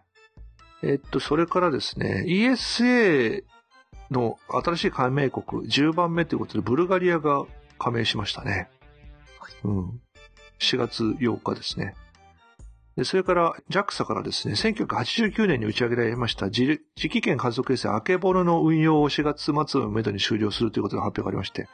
[0.84, 3.44] えっと、それからですね、ESA
[4.12, 7.46] の新しい加盟国10番目ということで、ブルガリアが
[7.80, 8.70] 加盟しましたね。
[9.64, 10.02] うん。
[10.60, 11.96] 4月8日ですね。
[12.96, 21.68] で、それから JAXA からですね、1989年に打ち上げられました磁気圏観測衛星アケボノの運用を4月末をめどに終了するということが発表がありまして、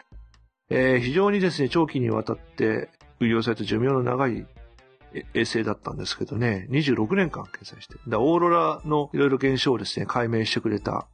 [0.69, 4.45] えー非常にですね、長期にわたって運用された寿命の長い
[5.33, 11.07] 衛星だったんですけどね、26年間掲載して、だオーロラのいろいろ現象をですね、解明してくれた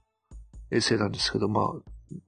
[0.72, 1.66] 衛星なんですけど、まあ、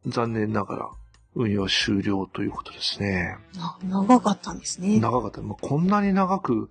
[0.07, 0.89] 残念ながら
[1.35, 3.37] 運用終了ということですね。
[3.55, 4.99] な長かったんですね。
[4.99, 5.41] 長かった。
[5.41, 6.69] まあ、こんなに長く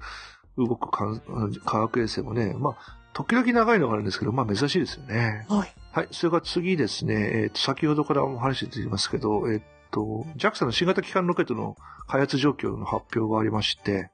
[0.56, 1.20] 動くか
[1.64, 5.46] 科学衛星もね、まあ、時々長いのがあるんですけど、まあ珍しいですよね。
[5.48, 5.74] はい。
[5.92, 6.08] はい。
[6.10, 11.76] それから次ですね、えっ、と、先ほどからお話していますけど、えっ、と、JAXA の新型機関ロケットの
[12.06, 14.10] 開発状況の発表がありまして、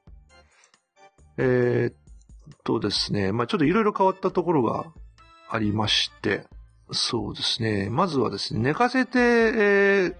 [1.38, 4.86] えっとですね、まあちょっといろいろ変わったところが
[5.48, 6.44] ありまして、
[6.90, 10.14] そうですね、まずはですね、寝かせて、えー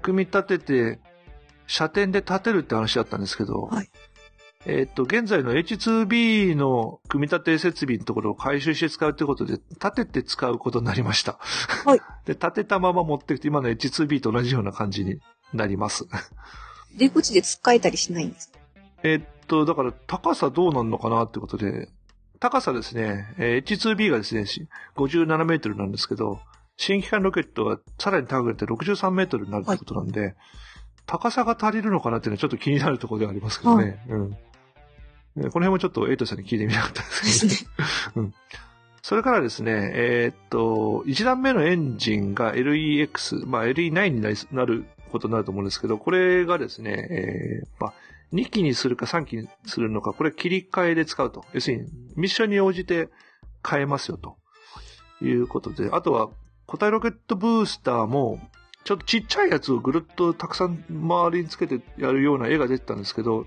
[0.00, 1.00] 組み立てて、
[1.66, 3.90] 射点で立てるって話だったんですけど、はい
[4.64, 11.38] えっと、現在の H2B の組み立て設備のところを回収して使うということで、立てて使うことになりました。
[11.84, 12.00] はい。
[12.26, 15.20] で、立てたまま持ってきて、今の H2B と同じような感じに
[15.52, 16.06] なります。
[16.96, 18.57] 出口で使えたりしないんですか？
[19.02, 21.88] えっと、だから高さどうなんのかなってことで、
[22.40, 26.40] 高さですね、えー H2B がですね、し57メートルなんですけど、
[26.76, 30.34] 新機関ロケットはさらに高くなって63メートルになるってことなんで、
[31.06, 34.04] 高さが足りるのかなっていうのはちょっと気になるところではありますけどね。
[34.08, 34.36] うん。
[35.36, 37.86] えーこの辺もちょっとエイトさんに聞いてみたかったでですけど。
[37.86, 38.32] す ね。
[39.02, 47.94] それからですね、えーっと、1段目のエンジンが LEX、まあ LE9 になることになると思うんですけど、これがですね、えーまあ、
[48.32, 51.44] 2機にするか3機にするのか、これ切り替えで使うと。
[51.52, 53.08] 要するに、ミッションに応じて
[53.68, 54.36] 変えますよと。
[55.20, 56.28] いうことで、あとは、
[56.66, 58.40] 固体ロケットブースターも、
[58.84, 63.46] ちょっとちっちゃいやつをぐるっとたくさん周りにつけてやるような絵が出てたんですけど、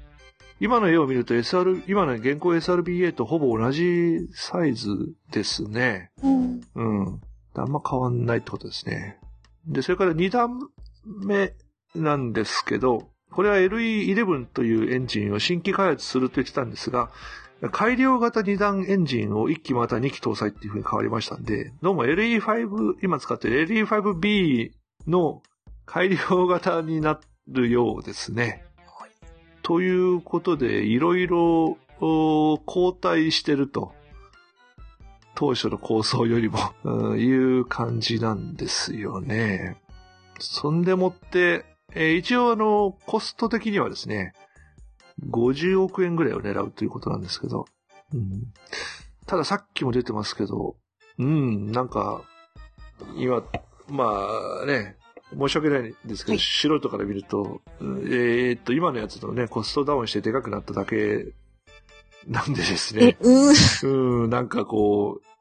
[0.60, 4.90] 今の絵を見ると SR、今の現行 SRBA とほぼ同じサイズ
[5.32, 6.12] ですね。
[6.22, 7.22] うんうん。
[7.56, 9.18] あんま変わんないってことですね。
[9.66, 10.60] で、それから2段
[11.26, 11.54] 目
[11.96, 17.10] なんですけど、これは LE11 というエンジンを新規開発すると言ってたんですが、
[17.72, 24.72] 改良型2段エンジンを1機または2機搭載っていう風に変わりましたんで、どうも LE5、今使ってる LE5B
[25.08, 25.42] の
[25.86, 28.66] 改良型になるようですね。
[29.62, 33.94] ということで、いろいろお交代してると。
[35.36, 39.78] 当初の構想よりも、うんいう感じなんですよね。
[40.40, 44.34] そんでもって、えー一応あの、コスト的にはですね、
[45.30, 47.66] 50億円ぐらいを狙うということなんですけど、
[48.14, 48.54] うん、
[49.26, 50.76] たださっきも出てますけど、
[51.20, 52.24] うん、なんか、
[53.16, 53.44] 今、
[53.90, 54.06] ま
[54.64, 54.96] あね、
[55.38, 56.40] 申し訳ないんですけど、はい。
[56.40, 61.34] 素人から見ると、うんえーっと、今のやつのね、コストダウンしてでかくなっただけ
[62.28, 63.18] なんでですえね。
[63.84, 65.32] うん、なんかこう、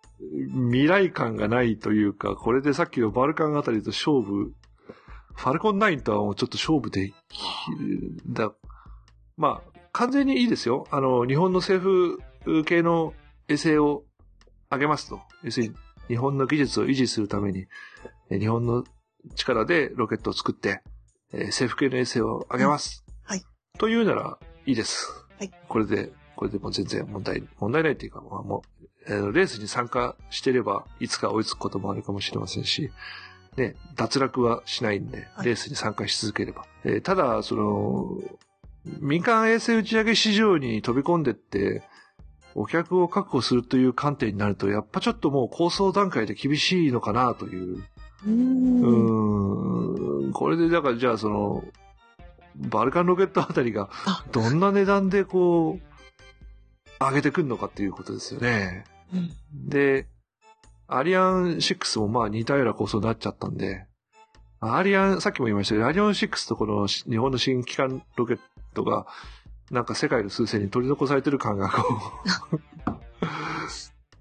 [0.70, 4.52] 未来感がないというか、これでさっきのバルカンあたりと勝負、
[5.40, 7.14] ファルコン9とはもうちょっと勝負でき
[8.26, 8.52] だ、
[9.38, 10.86] まあ、完全にいいですよ。
[10.90, 11.82] あの、日本の政
[12.44, 13.14] 府系の
[13.48, 14.04] 衛星を
[14.70, 15.18] 上げますと。
[15.42, 15.74] 要するに、
[16.08, 17.64] 日本の技術を維持するために、
[18.28, 18.84] え日本の
[19.34, 20.82] 力でロケットを作って、
[21.32, 23.06] えー政府系の衛星を上げます。
[23.22, 23.42] はい。
[23.78, 25.24] というなら、いいです。
[25.38, 25.50] はい。
[25.68, 32.90] これで、これでもう全然問題、問題ないっていうか、まあもう、えーレースに参加してれば、いつか追いつくこともあるかもしれませんし、
[33.60, 36.64] ね、脱落はしないんで、はいレースに参加し続ければ。
[36.84, 38.18] えーただ、その、
[39.00, 41.82] 民間衛星打ち上げ市場に飛び込んでって、
[42.54, 47.76] お客を確保するという観点になると、やっぱちょっともう構想段階で厳しいのかなという。
[47.76, 48.80] うーん。
[48.80, 50.32] うーん。
[50.32, 51.64] これで、だからじゃあその、
[52.56, 55.90] バルカンロケットあたりがあ、どんな値段でこう、
[56.98, 58.84] 上げてくんのかっていうことですよね。
[59.12, 59.30] うん
[59.68, 60.06] で、
[60.92, 63.86] アリアン6もまあ似たような構想になっちゃったんで、
[64.60, 68.38] アリアン、さっきも言いましたけど、アリアン6とこのし日本の新機関ロケッ
[68.74, 69.06] トが、
[69.70, 71.84] なんか世界の数勢に取り残されてる感がこ
[72.52, 72.60] う、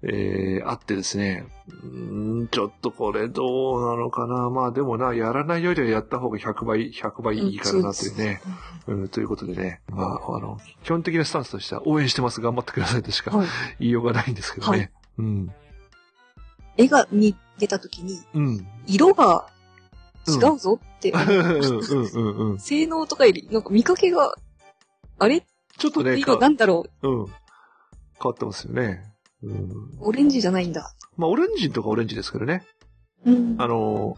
[0.02, 1.44] えー、あってですね、
[1.84, 4.48] んちょっとこれどうなのかな。
[4.48, 8.40] まあでもな、やらないよりはやった方が100倍、100倍いいからなというね。
[8.86, 13.48] うん、ということでね、まあ、あの、基本的なスタンスとしては応援してます、頑張ってくださいとしかはい。
[13.80, 14.78] 言いようがないんですけどね。
[14.78, 15.52] はいうん。
[16.80, 18.66] 絵が見出たときに、うん。
[18.86, 19.46] 色が
[20.26, 21.12] 違うぞって。
[22.58, 24.34] 性能とかより、なんか見かけが、
[25.18, 25.44] あれ？
[25.76, 27.08] ちょっとね、色なんだろう？
[27.08, 27.26] ん。
[27.26, 27.34] 変
[28.22, 29.02] わってますよね。
[29.42, 29.52] うん。
[29.52, 30.94] うオレンジじゃないんだ。
[31.16, 32.64] まあ、オレンジとかオレンジですけどね。
[33.26, 33.56] うん。
[33.58, 34.16] あの、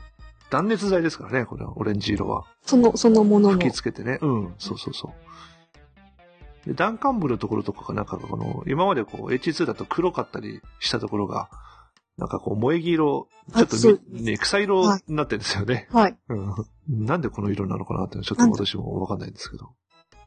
[0.50, 2.44] 断熱材ですからね、このオレンジ色は。
[2.64, 3.74] その、そのものの吹き。
[3.74, 4.18] 付けてね。
[4.20, 5.12] うん、そうそうそ
[6.64, 6.68] う。
[6.68, 11.48] で、弾管部のところとかがなんかこの、今までこう H2 だと黒かったりしたところが、
[12.18, 15.88] なんかこう萌え木色、ちょっとね、草色になってるんですよね。
[15.90, 16.16] はい。
[16.28, 17.06] うん。
[17.06, 19.70] なんでこの色なのかなってちょっと私もわかんないんですけど。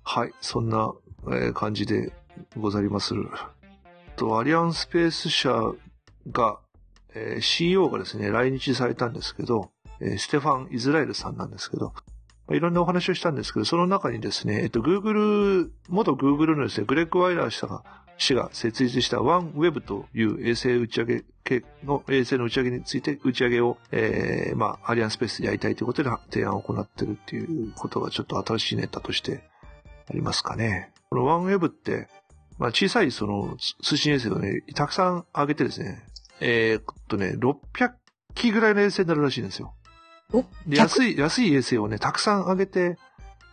[0.04, 0.34] はい。
[0.42, 0.92] そんな、
[1.28, 2.12] えー感じで
[2.58, 3.30] ござりまする。
[4.16, 5.54] と、アリアンスペース社
[6.32, 6.60] が、
[7.14, 9.70] えー CEO がですね、来日されたんですけど、
[10.02, 12.04] えーステファン・イズラエルさんなんですけど、まあ
[12.52, 17.84] いろんなお話をしたんですけど、その中にですね、えっと、Google、元 Google のですね、グレッグ・ワイラー氏が
[18.18, 29.43] 氏が設立した OneWeb という衛星打ち上げ系の衛星の打ち上げについて打ち上げを、えー、まあ、アリアンスペースでやりたいということで提案を行ってるっていうことがちょっと新しいネタとして
[30.10, 30.91] ありますかね。
[31.10, 32.08] この OneWeb って、
[32.58, 36.04] まあ、小さいその通信衛星をね、たくさん上げてですね、
[36.39, 37.91] えー、っとね、600
[38.34, 39.74] 機ぐらいの衛星になるらしいんですよ。
[40.68, 42.98] 安い、安い衛星をね、たくさん上げて、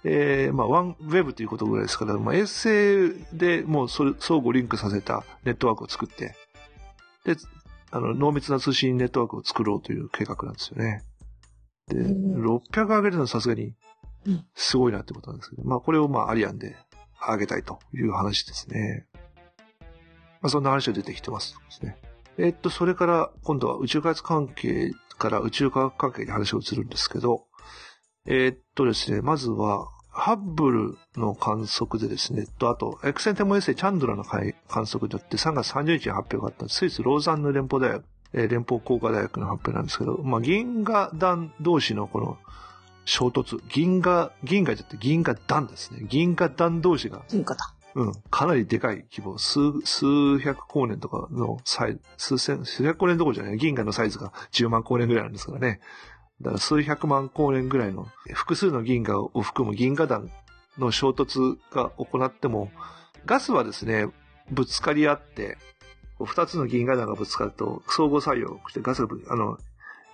[0.05, 6.35] えー、まあ、ワンウェブということぐらいですから、まあ、衛星でもうそれ、相互リンクさせたネットワークを作って、
[7.25, 7.37] で、
[7.91, 11.05] あの、濃密な通信ネットワークを作ろうという計画なんですよね。
[11.89, 13.75] で、うん600上げるのはさすがに
[14.27, 16.77] うん、すごいなってことなんですけど、まあ、これをまあ、アリアンで
[17.20, 19.07] 上げたいという話ですね。
[20.41, 21.97] まあ、そんな話が出てきてますね。
[22.39, 24.93] えっと、それから、今度は宇宙開発関係
[25.23, 27.45] から宇宙科学関係に話を移るんですけど、
[28.27, 34.53] えっとですね、まずは、ハッブルの観測でですね、と、あと、エクセンテモ衛星チャンドラの観
[34.85, 38.05] 測によって3月30日に発表があったスイスローザンヌ連邦大学、
[38.35, 42.37] えー連邦工科大学の発表なんですけど、まあ、銀河団同士のこの
[43.05, 46.01] 衝突、銀河、銀河じゃなくて銀河団ですね。
[46.09, 47.75] 銀河団同士が文化だ。
[47.95, 48.12] うん。
[48.30, 49.38] かなりでかい規模。
[49.38, 53.57] 数、数百光年とかのサイズ、数千、数百光年どころじゃない。
[53.57, 55.80] 銀河のサイズが10万光年ぐらいなんですからね。
[56.40, 60.30] だから数百万光年ぐらいの複数の銀河を含む銀河団
[60.78, 62.70] の衝突が行っても、
[63.26, 64.07] ガスはですね、
[64.51, 65.59] ぶつかり合って、
[66.18, 69.59] 二つの銀河団がぶつかると相互作用してガスが、あの、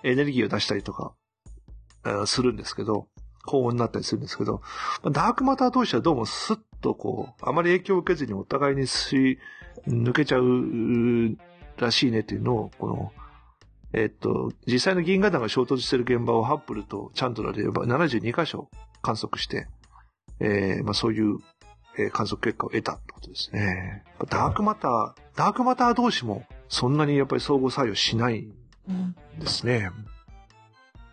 [0.03, 1.13] エネルギーを出したりとか、
[2.25, 3.07] するんですけど、
[3.49, 4.61] 高温になったりするんですけど、
[5.11, 9.39] ダークマター同士はどうもスッとこう、あまり影響を受けずにお互いに吸い
[9.87, 11.35] 抜けちゃう
[11.77, 13.11] らしいねっていうのを、この、
[13.93, 18.69] えっと、実際の銀河団が衝突している現場をハッブルとチャンドラで72箇所
[19.01, 19.67] 観測して、
[20.39, 21.39] えーまあそういう、
[21.97, 24.03] えー観測結果を得たってことですね。
[24.29, 28.53] ダークマター、ダークマター同士もそんなにやっぱり相互作用しないん。
[29.39, 29.89] ですね。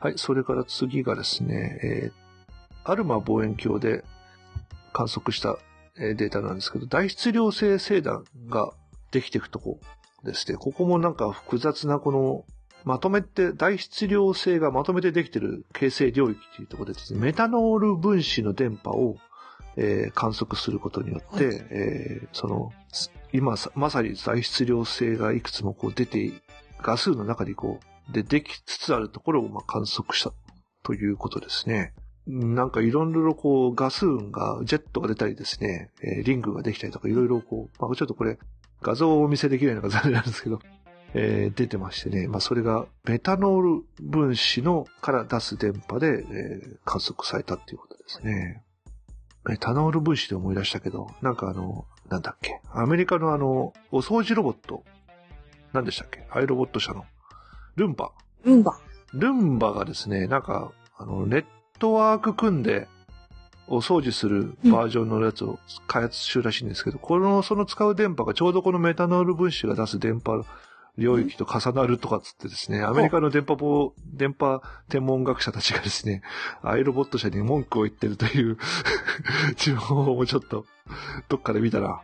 [0.00, 2.25] はい、それから次がですね、えー
[2.90, 4.04] アルマ望遠鏡で
[4.92, 5.58] 観測した
[5.98, 8.72] えーデータなんですけど、大質量性星団が
[9.10, 9.80] できていくとこ
[10.24, 10.58] ですね。
[10.58, 12.44] ここもなんか複雑なこの、
[12.84, 19.16] まとめて、大質量性がまとめてできてる形成領域というところでですね、メタノール分子の電波を、
[19.76, 26.32] えー観測することによって、はいえーその、す今さまさに大質量性がいくつもこう出て、
[26.82, 27.80] ガスの中にこ
[28.10, 30.32] う、で、できつつあるところをまあ観測した
[30.82, 31.92] ということですね。
[32.26, 38.38] なんかいろいろこうガス雲が、ジェットが出たりですね、えーリングができたりとかいろいろこう、まあちょっとこれ
[38.82, 40.60] 画像をお見せできないのが残念なんですけど、
[41.14, 48.62] えー出てましてね、まあそれがメタノール分子のから出す電波で、えー観測されたっていうことですね。
[49.44, 54.82] メタノール分子で思い出したけど、なんかあの、なんだっけ、アメリカのあの、お掃除ロボット、
[55.72, 57.04] 何でしたっけアイロボット社の、
[57.76, 58.10] ルンバ。
[58.44, 58.80] ルンバ。
[59.12, 61.44] ルンバがですね、なんか、あの、ネッ
[61.78, 62.88] トワーク組んで、
[63.68, 65.58] お掃除するバージョンのやつを
[65.88, 70.44] 開発中らしいんですけど、この、その使う電波がちょうどこのメタノール分子が出す電波
[70.98, 76.22] 領域と重なるとかっつってですね、アメリカの電波棒、電波天文学者たちがですね、
[76.62, 78.56] アイロボット社に文句を言ってるという
[79.56, 80.64] 情報をちょっと、
[81.28, 82.00] どっかで見たら、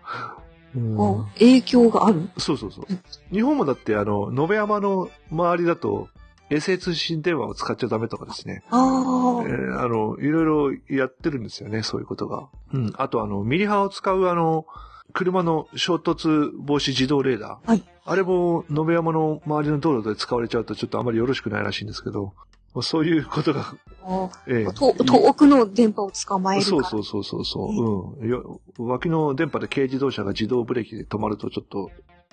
[0.74, 1.20] うん。
[1.20, 2.28] あ影響がある？
[2.38, 2.86] そうそうそう。
[3.30, 6.08] 日本もだって、あの、野辺山の周りだと、
[6.52, 8.62] 衛星通信電話を使っちゃダメとかですね。
[8.70, 9.78] あえあ。
[9.78, 12.48] ーあの、いろいろやってるんですよね、そういうことが。
[12.72, 12.92] うん。
[12.96, 14.66] あと、あの、ミリ波を使う、あの、
[15.12, 17.68] 車の衝突防止自動レーダー。
[17.68, 22.34] はいあれも、野辺山の周りの道路で使われちゃうと、ちょっとあまりよろしくないらしいんですけど、
[22.74, 26.64] まあそういうことが、あええと遠くの電波を捕まえる。
[26.64, 28.20] そうそうそうそうそう。
[28.22, 28.28] うん。
[28.28, 31.90] よ脇の電波で軽自動車が自動ブレーキで止まるとちょっと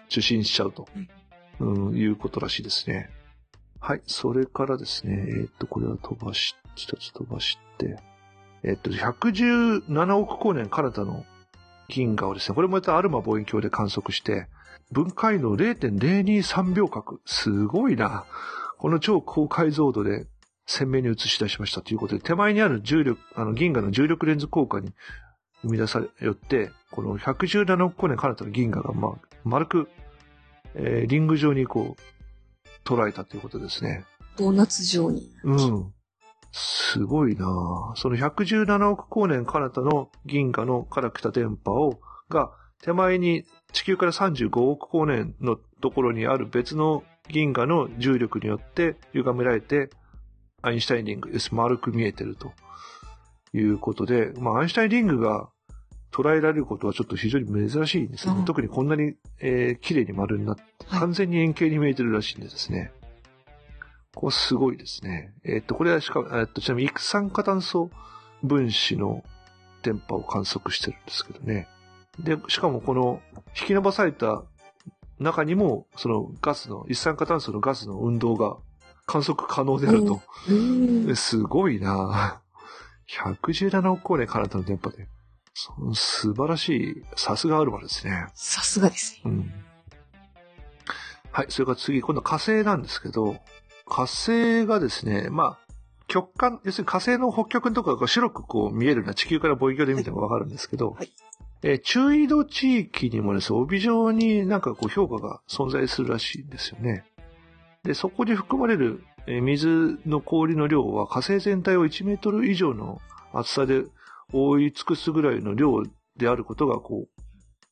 [0.07, 0.88] 受信しちゃうと、
[1.59, 3.11] うん、いうことらしいですね。
[3.80, 4.01] はい。
[4.05, 7.97] それからですね、えーと、これは飛ばし、一つ飛ばして、
[8.63, 11.25] えーっと、117億光年カナダの
[11.88, 14.47] 銀河をですね、これもまたアルマ望遠鏡で観測して、
[14.91, 17.19] 分解の0.023秒角。
[17.25, 18.25] すごいな。
[18.77, 20.25] この超高解像度で
[20.65, 24.93] 鮮明に映し出しましたということで、手前にある重力、あの銀河の重力レンズ効果に
[25.61, 29.11] 生み出され、よって、この117億光年彼方の銀河が、まあ、
[29.43, 29.89] 丸く、
[30.75, 32.18] えーリング状にこう、
[32.86, 34.05] 捉えたということですね。
[34.38, 35.30] ドーナツ状に。
[35.43, 35.93] うん。
[36.51, 41.99] すごいなあその117億光年彼方の銀河のから来た電波を、
[42.30, 42.51] が、
[42.82, 49.89] 手前に地球から35億光年のところにある別の銀河の重力によって歪められて、
[50.61, 51.53] アインシュタインリングです。
[51.53, 52.53] 丸く見えてると
[53.53, 55.49] いうことで、まあ、アインシュタインリングが
[56.12, 58.39] 捉えられることはちょっと非常に珍しいんですよね。
[58.39, 62.91] うん特にこんなに、えー綺麗に丸になって、はい完全に円形に見えてるらしいんですね。
[64.16, 65.34] これすごいですね。
[65.43, 67.91] えーっと、これはしかも、えーっと、ちなみに一酸化炭素
[68.43, 69.24] 分子の
[69.84, 71.68] 電波を観測してるんですけどね。
[72.20, 73.22] で、しかもこの
[73.60, 74.43] 引き伸ばされた
[75.20, 78.57] 中にも、そのガスの、一酸化炭素のガスの運動が
[79.05, 80.22] 観測可能であると。
[80.49, 81.16] うん。
[81.16, 82.41] すごいな
[83.10, 85.07] 117億光年カナダの電波で。
[85.60, 88.28] そ素晴らしい、さすがアルバですね。
[88.34, 89.22] さすがですね。
[89.26, 89.51] うん。
[91.32, 93.36] はい、それから次、今度火星なんですけど、
[93.86, 95.74] 火星がですね、まあ、
[96.07, 101.12] 極寒、要するに火星の北極のところが白くこう見えるのは地球から望遠鏡で見てもわかるんですけど、はい
[101.62, 107.03] えー中緯度地域にもですね、帯状になんかこう氷河が存在するらしいんですよね。
[107.84, 113.01] で、そこに含まれる、えー水の氷の量は火星全体を1メートル以上の
[113.34, 113.84] 厚さで
[114.32, 115.84] 覆い尽くすぐらいの量
[116.17, 117.21] であることがこう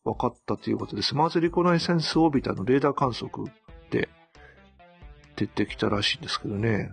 [0.04, 1.16] 分かったということです。
[1.16, 3.52] マーズリコナイセンスオービタのレーダー観測
[3.90, 4.10] で
[5.36, 6.92] 出てきたらしいんですけどね。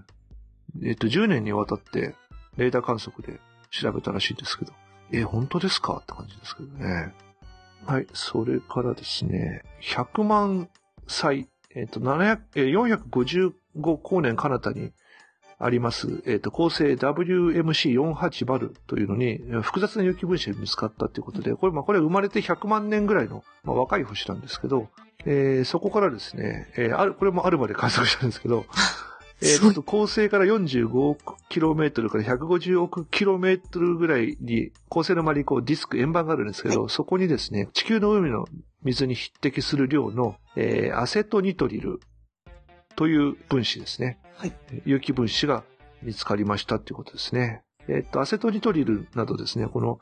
[0.83, 2.15] えっと、10年にわたって
[2.57, 3.41] レーダー観測で
[3.71, 4.73] 調べたらしいんですけど、
[5.12, 7.15] え、本当ですかって感じですけどね。
[7.87, 10.69] はい、それからですね、100万
[11.07, 13.53] 歳、えっと、700え455
[14.03, 14.93] 光年彼方に
[15.65, 24.89] あります、えっ、と、恒星 WMC48 バルというのに、えー複雑な有機分子が見つかったということで、これ、まあ、これは生まれて100万年ぐらいの、まあ、若い星なんですけど、
[25.25, 28.67] えーそこからですね、えーある、これもアルバで観測したんですけど、
[29.41, 38.45] えーと、恒星から45億キロメートルから150億キロメートルぐらいに、恒星の周りにこうディスク、円盤があるんですけど、そこにですね、地球の海の
[38.83, 42.01] 水に匹敵する量の、えーアセトニトリル
[42.97, 44.19] という分子ですね。
[44.37, 44.53] はい
[44.85, 45.65] 有機分子が
[46.03, 47.63] 見つかりましたということですね。
[47.89, 49.99] えっと、アセトニトリルなどですね、この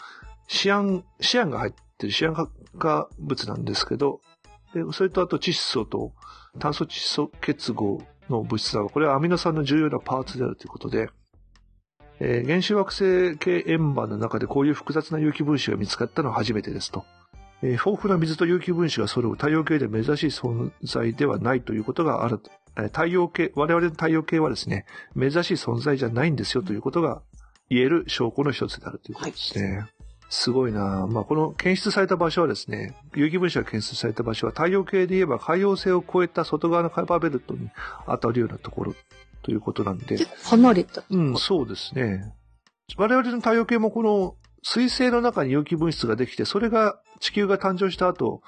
[0.48, 2.34] シアン、シアンが入ってるシアン
[2.78, 4.20] 化物なんですけど、
[4.74, 6.12] でそれとあと窒素と
[6.58, 11.08] 炭素窒素結合の物質だが、これはアミノ酸の重要なパーツであるということで、
[12.20, 17.04] えー原子惑星系円盤の中でこういう複雑な有機分子が見つかったのは初めてですと。
[17.62, 22.40] えー豊富な水と有機分子が揃う太陽系で珍しい存在ではないということがある。
[22.44, 24.86] えー太陽系、我々の太陽系はですね、
[25.18, 27.22] 珍しい存在じゃないんですよということが
[27.68, 29.86] 言える証拠の一つであるということですね。
[30.30, 37.70] すごいなまあ、この検出された場所はですね、有機分子が検出された場所は太陽系で言えば海洋星を越えた外側のカイパーベルトに
[38.06, 38.94] 当たるようなところ
[39.42, 41.04] ということなんで、離れた。
[41.10, 42.32] うん、そうですね。
[42.96, 48.40] 我々の太陽系もこの水星の中に有機物質ができて、それが地球が誕生した後、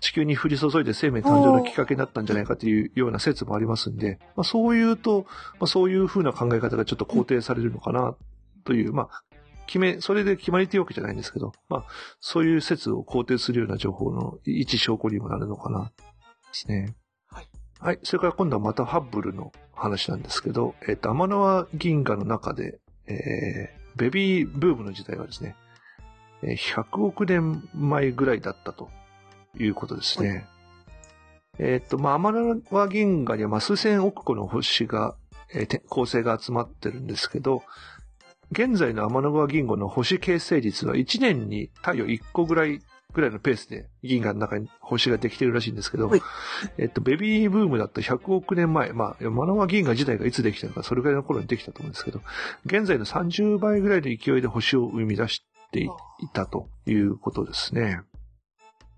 [0.00, 5.26] 地球に降り注いで生命誕生のきっかけになったんじゃないかというような説もありますんで、まあ、そういうと、
[5.58, 8.14] まあ、そういう風な考え方がちょっと肯定されるのかな
[8.64, 9.22] という、まあ、
[9.66, 11.84] 決め、それで決まりというわけじゃないんですけど、まあ、
[12.20, 15.92] そういう説を肯定するような情報の一証拠にもなるのかな、で
[16.52, 16.94] すね。
[17.28, 17.48] はい。
[17.80, 17.98] はい。
[18.02, 25.56] それから今度はまたハッブルの話なんですけど、えっ、と、天縄銀河の中で、えー、ベビーブームの時代はですね、
[26.42, 28.90] えー100億年前ぐらいだったと
[29.58, 30.46] いうことですね。
[31.58, 35.16] えっ、と、まあ、天縄銀河にはまあ数千億個の星が、
[35.54, 37.62] えーて恒星が集まってるんですけど、
[38.52, 42.80] 現在の天の川銀河の星形成率は1年に太陽1個ぐらい、
[43.12, 46.22] ぐらいのペースで銀河の中に星ができてるらしいんですけど、はい
[46.76, 52.20] えっと、ベビーブームだった100億年前、まあ、天の川銀河自体がいつできたのか、それぐらいの頃にできたと思うんですけど、
[52.66, 55.42] 現在の30倍ぐらいの勢いで星を生み出し
[55.72, 55.88] てい
[56.32, 58.02] たということですね。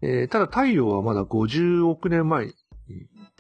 [0.03, 2.55] えーただ太陽はまだ50億年前に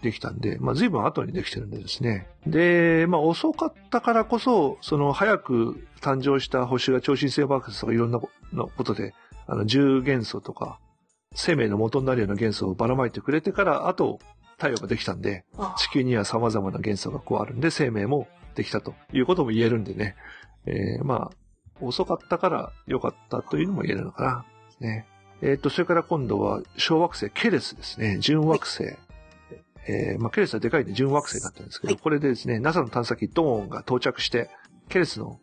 [0.02, 2.28] できたんで、まあ随分後にできてるんでですね。
[2.46, 8.20] で、まあ遅かったからこそ、その早く誕生した星が超新星爆発とかいろんな
[8.52, 9.14] のことで、
[9.46, 10.78] あの重元素とか、
[11.34, 14.18] 生命の元になるような元素をばらまいてくれてから、あと
[14.56, 20.16] 太陽ができたんで、あ地球には様々な元素がこうあるんで、生命もできたということも言えるんでね。
[20.66, 21.36] えーまあ、
[21.80, 24.44] 遅かったから良かったというのも言えるのか
[24.80, 24.86] な。
[24.86, 25.06] ね。
[25.42, 28.18] えっ、と、それから今度は小惑星ケレスですね。
[28.18, 28.84] 準惑星。
[29.90, 34.50] えーまあ、ケレスはでかいんで準惑星になってるんですけど、はいこれでですね、NASA の探査機ドーンが到着して、
[34.88, 35.40] ケレスの、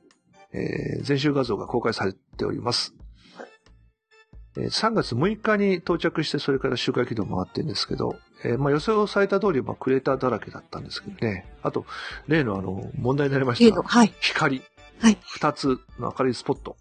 [0.53, 2.93] えー全集画像が公開されております。
[4.57, 11.51] えー3月6日に到着して、それから周回軌道を回ってるんですけど、えーまあ、予想された通り、まあ、クレーターだらけだったんですけどね。
[11.63, 11.85] あと、
[12.27, 13.81] 例のあの、問題になりました。
[13.81, 14.13] はい。
[14.19, 14.61] 光。
[14.99, 15.17] はい。
[15.21, 16.77] 二つの明るいスポット。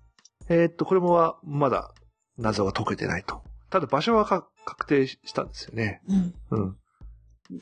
[0.50, 1.94] えーっと、これもは、まだ、
[2.38, 3.42] 謎が解けてないと。
[3.70, 6.00] ただ場所はか確定したんですよね。
[6.08, 6.34] うん。
[6.50, 6.76] うん。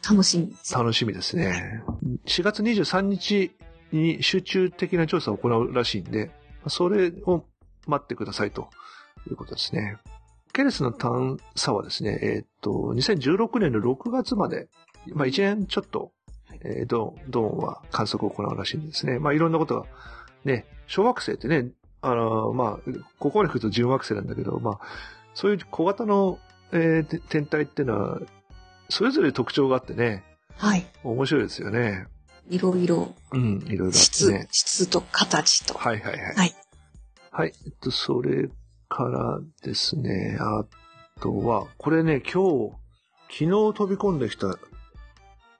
[0.08, 0.74] 楽しみです。
[0.74, 1.82] 楽しみですね。
[2.26, 3.52] 4月23日
[3.92, 6.30] に集中的な調査を行うらしいんで、
[6.68, 7.44] それを
[7.86, 8.68] 待ってくださいと
[9.28, 9.98] いうことですね。
[10.52, 14.68] ケレスの探査はですね、えーっと、2016年の6月まで、
[15.14, 16.12] まあ1年ちょっと、
[16.64, 19.18] えードーン、ドーンは観測を行うらしいんですね。
[19.18, 19.86] まあいろんなことが、
[20.44, 21.70] ね、小惑星ってね、
[22.02, 24.80] あの、まあ、ここまで来ると準惑星なんだけど、まあ、
[25.34, 26.38] そういう小型の、
[26.72, 28.18] えーて天体っていうのは、
[28.88, 30.24] それぞれ特徴があってね、
[30.56, 30.86] はい。
[31.02, 32.06] 面白いですよね。
[32.50, 35.74] いろいろ、うん、いろいろあって質ね。、質と形と。
[35.74, 36.34] はいはいはい。
[36.34, 36.54] はい。
[37.30, 37.52] はい。
[37.66, 38.48] えっと、それ
[38.88, 40.64] からですね、あ
[41.20, 42.72] とは、これね、今日、
[43.30, 44.58] 昨日飛び込んできた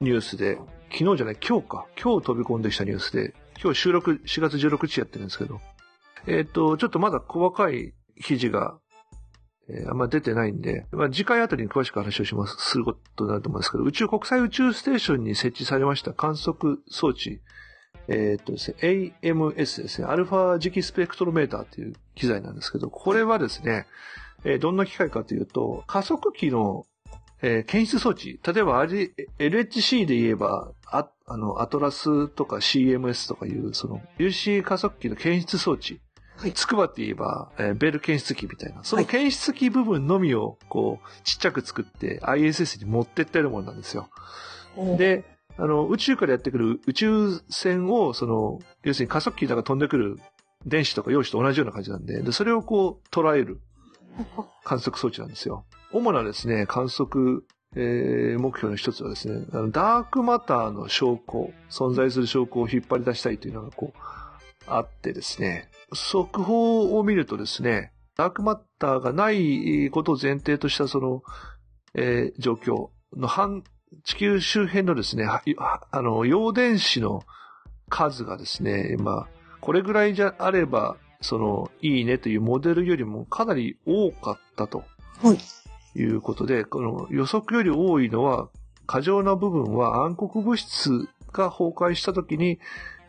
[0.01, 0.59] ニュースで、
[0.91, 1.87] 昨日じゃない、今日か。
[2.01, 5.61] 今日飛び込んできたニュースで、今日収録4月16日やってるんですけど、
[6.27, 8.79] えっと、ちょっとまだ細かい記事が、
[9.69, 17.41] えーあんま出てないんで、まあ、次回あたりに詳しく話をします、することになると思うんですけど、宇宙国際宇宙ステーションに設置されました観測装置、
[18.09, 23.87] えーっとですね、AMS ですね、アルファ磁気スペクトロメーターという機材なんですけど、これはですね、
[24.45, 26.85] えーどんな機械かというと、加速器の、
[27.41, 36.01] えー検出装置、例えば LHC で言えば、ああの、アトラスとか CMS とかいう、その、有子加速器の検出装置、
[36.43, 36.53] はい。
[36.53, 44.09] つくばって言えば、えーベル検出器みたいな、そのはい検出器部分のみを、こう、ちっちゃく作って ISS に持ってってるものなんですよ。
[44.99, 45.25] で、
[45.57, 50.19] あの、宇宙からやってくる宇宙船を、その、要するに加速器だから飛んでくる
[50.67, 53.61] 電子とか陽子と同じような感じなんで、でそれをこう捉える
[54.65, 55.65] 観測装置なんですよ。
[55.93, 57.45] 主なですね、観測、
[57.75, 63.99] えー目標の一つはですね、あのダークマターの証拠、存在する証拠を引っ張り出したいというのがこう、
[64.67, 71.23] あってですね、速報を見るとですね、ダークマターがないことを前提としたその、
[71.95, 73.65] えー状況の半、
[74.05, 75.43] 地球周辺のですね、あ
[76.01, 77.23] の、陽電子の
[77.89, 79.29] 数がですね、まあ、
[79.61, 84.85] これぐらいじゃあれば、その、いいねというモデルよりもかなり多かったと。
[85.23, 85.39] はい。
[85.95, 88.49] いうことで、この予測より多いのは、
[88.87, 92.59] 過剰な部分は暗黒物質が崩壊した時に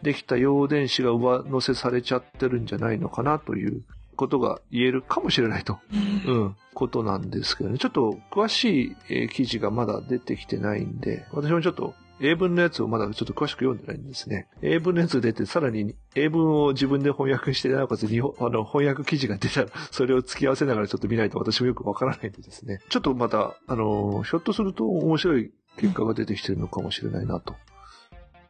[0.03, 3.83] できた陽電子が上乗せされちゃってるんじゃないのかなという
[4.15, 5.79] ことが言えるかもしれないと、
[6.27, 7.77] うん、ことなんですけどね。
[7.77, 14.47] ちょっと詳しい、えー記事がまだ出てきてないんで、私もちょっと英文のやつをまだちょっと詳しく読んでないんですね。
[14.61, 22.79] 英文のやつが出て、さらに英文を自分で翻訳して、なおかつ日本、あの、翻訳記事が出たら、それを付き合わせながらちょっと見ないと私もよくわからないんでですね。
[22.89, 27.55] ちょっとまた、あの、ひょっとすると面白い結果が出てきてるのかもしれないな、と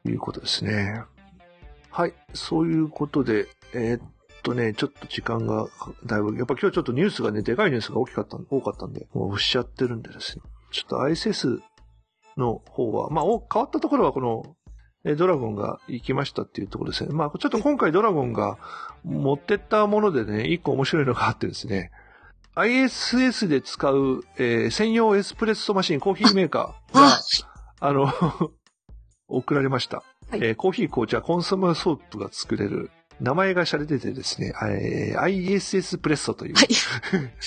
[0.05, 1.03] いうことですね。
[1.94, 2.14] はい。
[2.34, 4.02] そういうことで、えーっ
[4.41, 5.68] とね、ちょっと時間が、
[6.07, 10.44] だいぶ、やっぱ今日ちょっとニュースがね、でかいニュースが大きかった、多かったんで、もう押しちゃってるんでですね。
[10.72, 11.60] ちょっと ISS
[12.36, 14.56] の方は、まあ、お変わったところはこの、
[15.06, 17.14] えドラゴンが行きましたっていうところですね。
[17.14, 18.57] まあ、ちょっと今回ドラゴンが
[19.03, 21.91] 持ってったものでね、一個面白いのがあってですね、
[22.56, 27.20] ISS で使う、えー専用エスプレッソマシン、コーヒーメーカーが、
[27.82, 28.07] あの、
[29.28, 30.03] 送られました。
[30.34, 32.89] はいえーコーヒー、紅茶、コンソメソープが作れる、
[33.22, 36.68] 名前が洒落ててですね、えー ISS プレッソというはい。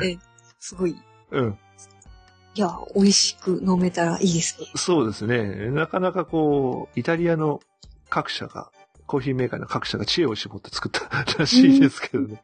[0.00, 0.18] 名 え、
[0.60, 0.90] すごい。
[0.90, 0.96] い
[1.32, 1.40] 前。
[1.40, 1.58] うん。
[2.54, 4.68] や、美味しく飲めたらいいですね。
[4.76, 5.70] そうですね。
[5.70, 7.60] なかなかこう、イタリアの
[8.08, 8.70] 各社が、
[9.06, 12.42] コーヒーメーカーの各社が知恵を絞って作ったらしいですけどね。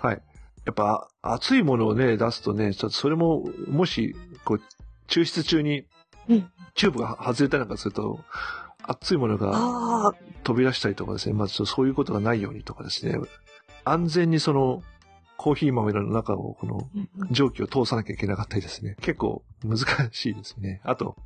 [0.00, 0.22] はい。
[0.64, 4.14] やっぱ、熱いものをね、出すとね、ちょっとそれも、もし、
[4.44, 4.62] こう、
[5.08, 5.84] 抽出中に
[6.28, 8.20] うん、チューブが外れたりなんかすると、
[8.82, 10.12] 熱いものがああ、
[10.44, 13.18] 飛び出したりとかですね、まずそういうことがないようにとかですね、
[13.84, 14.82] 安全にその、
[15.36, 16.88] コーヒー豆の中をこの
[17.30, 18.96] 蒸気を通さなきゃいけなかったりですね。
[19.00, 19.78] 結構難
[20.12, 20.80] しいですね。
[20.82, 21.16] あと、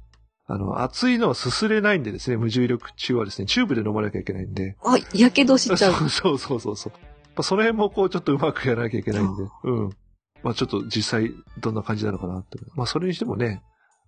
[0.47, 4.77] あの、熱いのはすすれないんでですね、無重力中はですね、チューブで飲まなきゃいけないんで。
[4.83, 5.93] あ、やけどしちゃう。
[6.11, 6.93] そうそうそうそう。
[6.93, 9.45] やっぱその辺もこうちょっとうまくやらなきゃいけないんで。
[9.63, 9.91] うん。
[10.43, 12.59] まあちょっと実際どんな感じなのかなって。
[12.75, 13.63] まあそれにしてもね、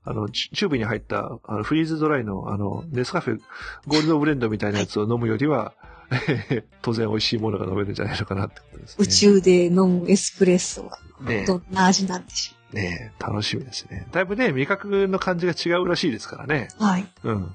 [0.05, 3.41] あの、チチューブに入ったあのフリーズドライのあの、ネスカフェ
[3.87, 5.75] ゴールドブレンドみたいなやつを飲むよりは、
[6.83, 8.97] 当然美味しいものが飲めるんじゃないのかなってことですね。
[8.99, 14.07] 宇宙で飲むエスプレッソはねどんな味なんでしねえ、楽しみですね。
[14.13, 16.69] だいぶね、味覚の感じが違うらしいですからね。
[16.81, 16.87] ょう。
[16.87, 17.07] はい。
[17.25, 17.55] うん。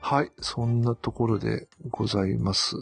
[0.00, 2.76] はい、そんなところでございます。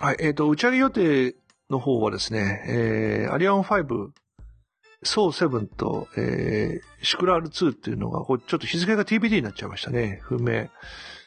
[0.00, 1.36] はい、えっ、と、打ち上げ予定
[1.70, 4.08] の方はですね、えー、アリアン5、
[5.04, 10.20] ソー7と、えー、シクラール2っていうのが、こちょっと日付が TBD になっちゃいましたね。
[10.22, 10.68] 不明。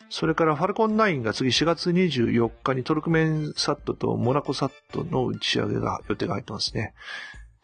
[0.10, 6.94] それからファルコン9が次4月24日にトルクメンサットとモナコサットの打ち上げが予定が入ってますね。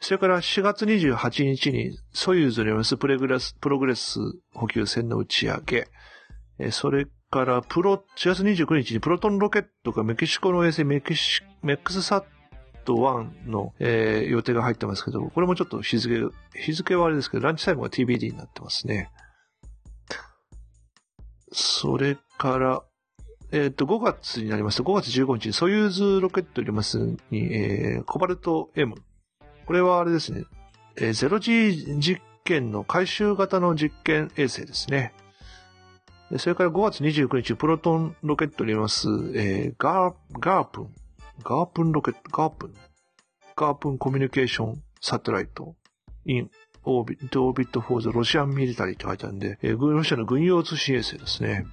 [0.02, 4.20] それから4月28日にソユーズによるプレグレス、プログレス
[4.54, 5.88] 補給船の打ち上げ。
[6.60, 12.28] えーそれからプロ、4月29日にプロトンロケットがメキシコの衛星メキシ、メックスサット
[12.84, 19.12] ト1の、えー予定が入ってますけど、これもちょっと日付、日付はあれですけど、ランチタイムが TBD になってますね。
[21.52, 22.84] それから、
[23.52, 26.98] えっ、と、5月になりますと、5月15日にソユーズロケットにます
[27.30, 28.96] に、えーコバルト M。
[29.66, 30.44] これはあれですね、
[30.98, 35.14] えー、0G 実験の回収型の実験衛星ですね。
[36.38, 40.90] それから5月29日、プロトンロケットにいます、えーガー、ガープン、
[41.44, 42.74] ガープンロケット、ガープン、
[43.56, 45.76] ガープンコミュニケーションサテライト、
[46.26, 46.50] in
[46.86, 51.66] orbit, orbit for the Russian military って書いてあるんで、えーロシアの軍用通信衛星ですね。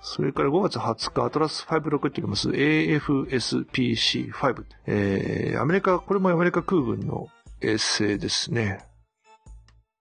[0.00, 4.64] それから5月20日、アトラス5ロケットにいます AFSPC5。
[4.86, 7.26] えー、アメリカ、これもアメリカ空軍の
[7.60, 8.86] 衛星ですね。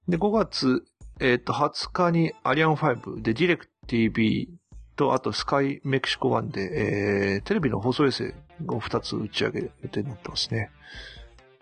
[0.07, 0.83] で、5月、
[1.19, 4.51] えっ、と、20日にアリアン5でディレク TV
[4.95, 8.31] と、あとスカイメキシコ1で、えー、テレビの放送衛星
[8.67, 10.71] を2つ打ち上げ予定になってますね。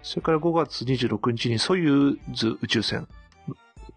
[0.01, 3.07] それから5月26日にソユーズ宇宙船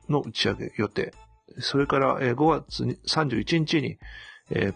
[0.08, 1.12] の打ち上げ予定。
[1.58, 3.98] それから、5月31日に、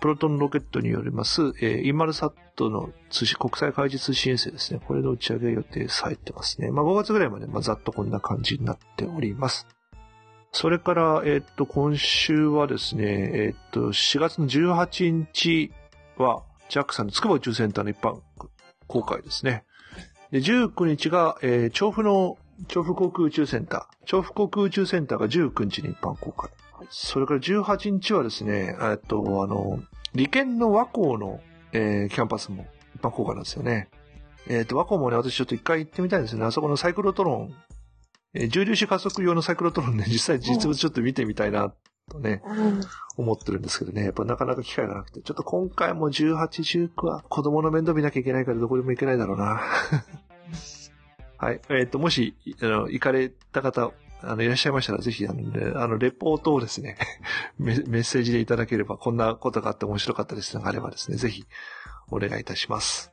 [0.00, 4.80] プロトンロケットによります、インマルサットの通信、国際海事通信衛星ですね。
[4.84, 6.70] これの打ち上げ予定されてますね。
[6.70, 9.68] まあ5月ぐらいまで、ざっとこんな感じになっております。
[10.52, 15.70] それから、えっと、今週はですね、えっと、4月の18日
[16.16, 18.20] は、JAXA の筑波宇宙センターの一般
[18.86, 19.64] 公開ですね。
[20.30, 22.38] で、19日が、えー調布の、
[22.68, 24.06] 調布航空宇宙センター。
[24.06, 26.50] 調布航空宇宙センターが19日に一般公開。
[26.88, 29.80] それから18日はですね、えっと、あの、
[30.14, 31.40] 理研の和光の、
[31.72, 33.88] えーキャンパスも一般公開なんですよね。
[34.48, 36.44] えっ、と、和光もね、私ちょっと一回行ってみたいんですね。
[36.44, 37.54] あそこのサイクロトロン、
[38.34, 41.72] えー重粒子加速用のサイクロトロンね、実際実物ちょっと見てみたいな、
[42.10, 42.80] とね、うん
[43.16, 46.36] 思ってるんですけどね、やっぱなかなか機会がなくて、ちょっと今回も18、
[46.94, 49.60] 19は子供の面倒見なきゃいけないからどこでも行けないだろうな。
[51.36, 51.60] はい。
[51.70, 53.92] えっ、と、もし、あの、行かれた方、
[54.22, 56.96] あの、いらっしゃいましたら、ぜひ、あの、ね、あの、レポートをですね
[57.58, 61.46] メ、メッセージでいただければ、こんなことがあって面白かったですがあればですね、ぜひ、
[62.10, 63.12] お願いいたします。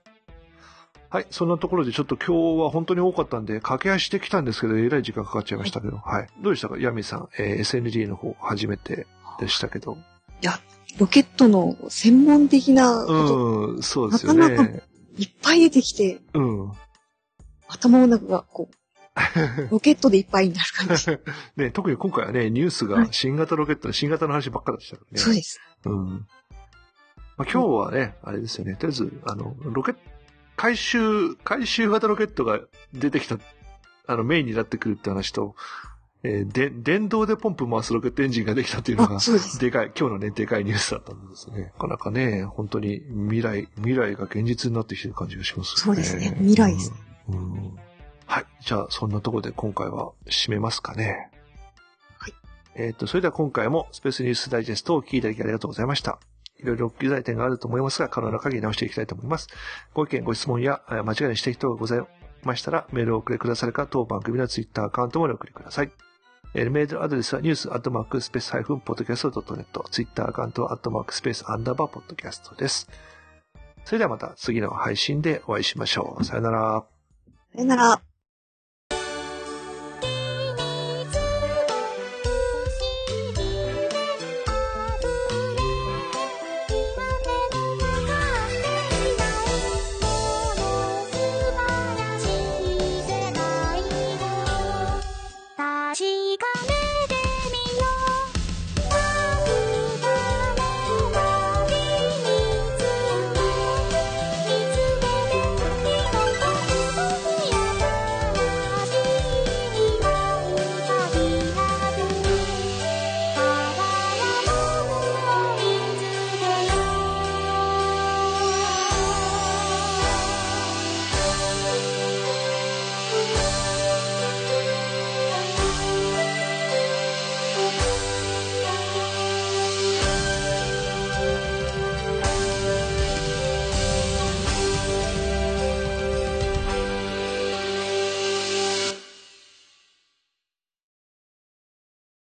[1.09, 1.27] はい。
[1.29, 6.27] そんなところでちょっと今日は本当に多かったんで、駆け足できたんですけど、えらい時間かかっちゃいましたけど、はい。
[6.41, 6.77] どうでしたか？
[6.77, 9.07] ヤミさん、えー、SND の方初めて
[9.39, 9.97] でしたけど。
[10.41, 10.59] いや、
[10.97, 13.67] ロケットの専門的なこと。
[13.75, 14.49] うん、そうですよね。
[14.49, 14.83] なかなか
[15.17, 16.71] いっぱい出てきて、うん。
[17.69, 18.75] 頭の中がこう、
[19.71, 21.17] ロケットでいっぱいになる感じ。
[21.61, 25.19] ね、特に今回はね、ニュースが新型ロケットの新型の話ばっかりでしたからね。
[25.19, 25.59] そうです。
[25.85, 26.27] うん。
[27.37, 28.75] まあ、今日はね、あれですよね。
[28.75, 29.99] とりあえず、あの、ロケット、
[30.57, 32.59] 回収、回収型ロケットが
[32.93, 33.37] 出てきた、
[34.07, 35.55] あの、メインになってくるって話と、
[36.23, 39.19] えー、で、電動でポンプ回すロケットエンジンができたっていうのが、
[39.61, 41.71] でかい、今日のね、でかいニュースだったんですね。
[41.75, 45.81] なかなかね、本当に未来、未来が現実になってきてる感じがしますね。
[45.81, 46.91] そうですね、未来です、
[47.29, 47.75] うん、うん。
[48.25, 48.45] はい。
[48.61, 51.29] じゃあ、そんなところで今回は締めますかね。
[52.17, 52.33] はい。
[52.75, 56.19] えっ、と、それでは今回もスペースニュースダイジェストを聞いていただきありがとうございました。
[56.59, 59.47] いろいろ記載点があると思いますが、可能な限り直していきたいと思います。
[59.93, 62.01] ご意見、ご質問や間違いにしている人がござい
[62.43, 65.91] ましたら、メールをお送りくださるか、当番組のツイッターアカウントまでお送りください。
[66.53, 72.89] えメールアドレスはニュースアットマークスペースハイフンポッドキャスト .net、ツイッターアカウントはアットマークスペースアンダーバーポッドキャストです。
[73.85, 76.25] それではまた次の配信でお会いしましょう。
[76.25, 76.83] さよなら。
[77.53, 78.16] さよなら。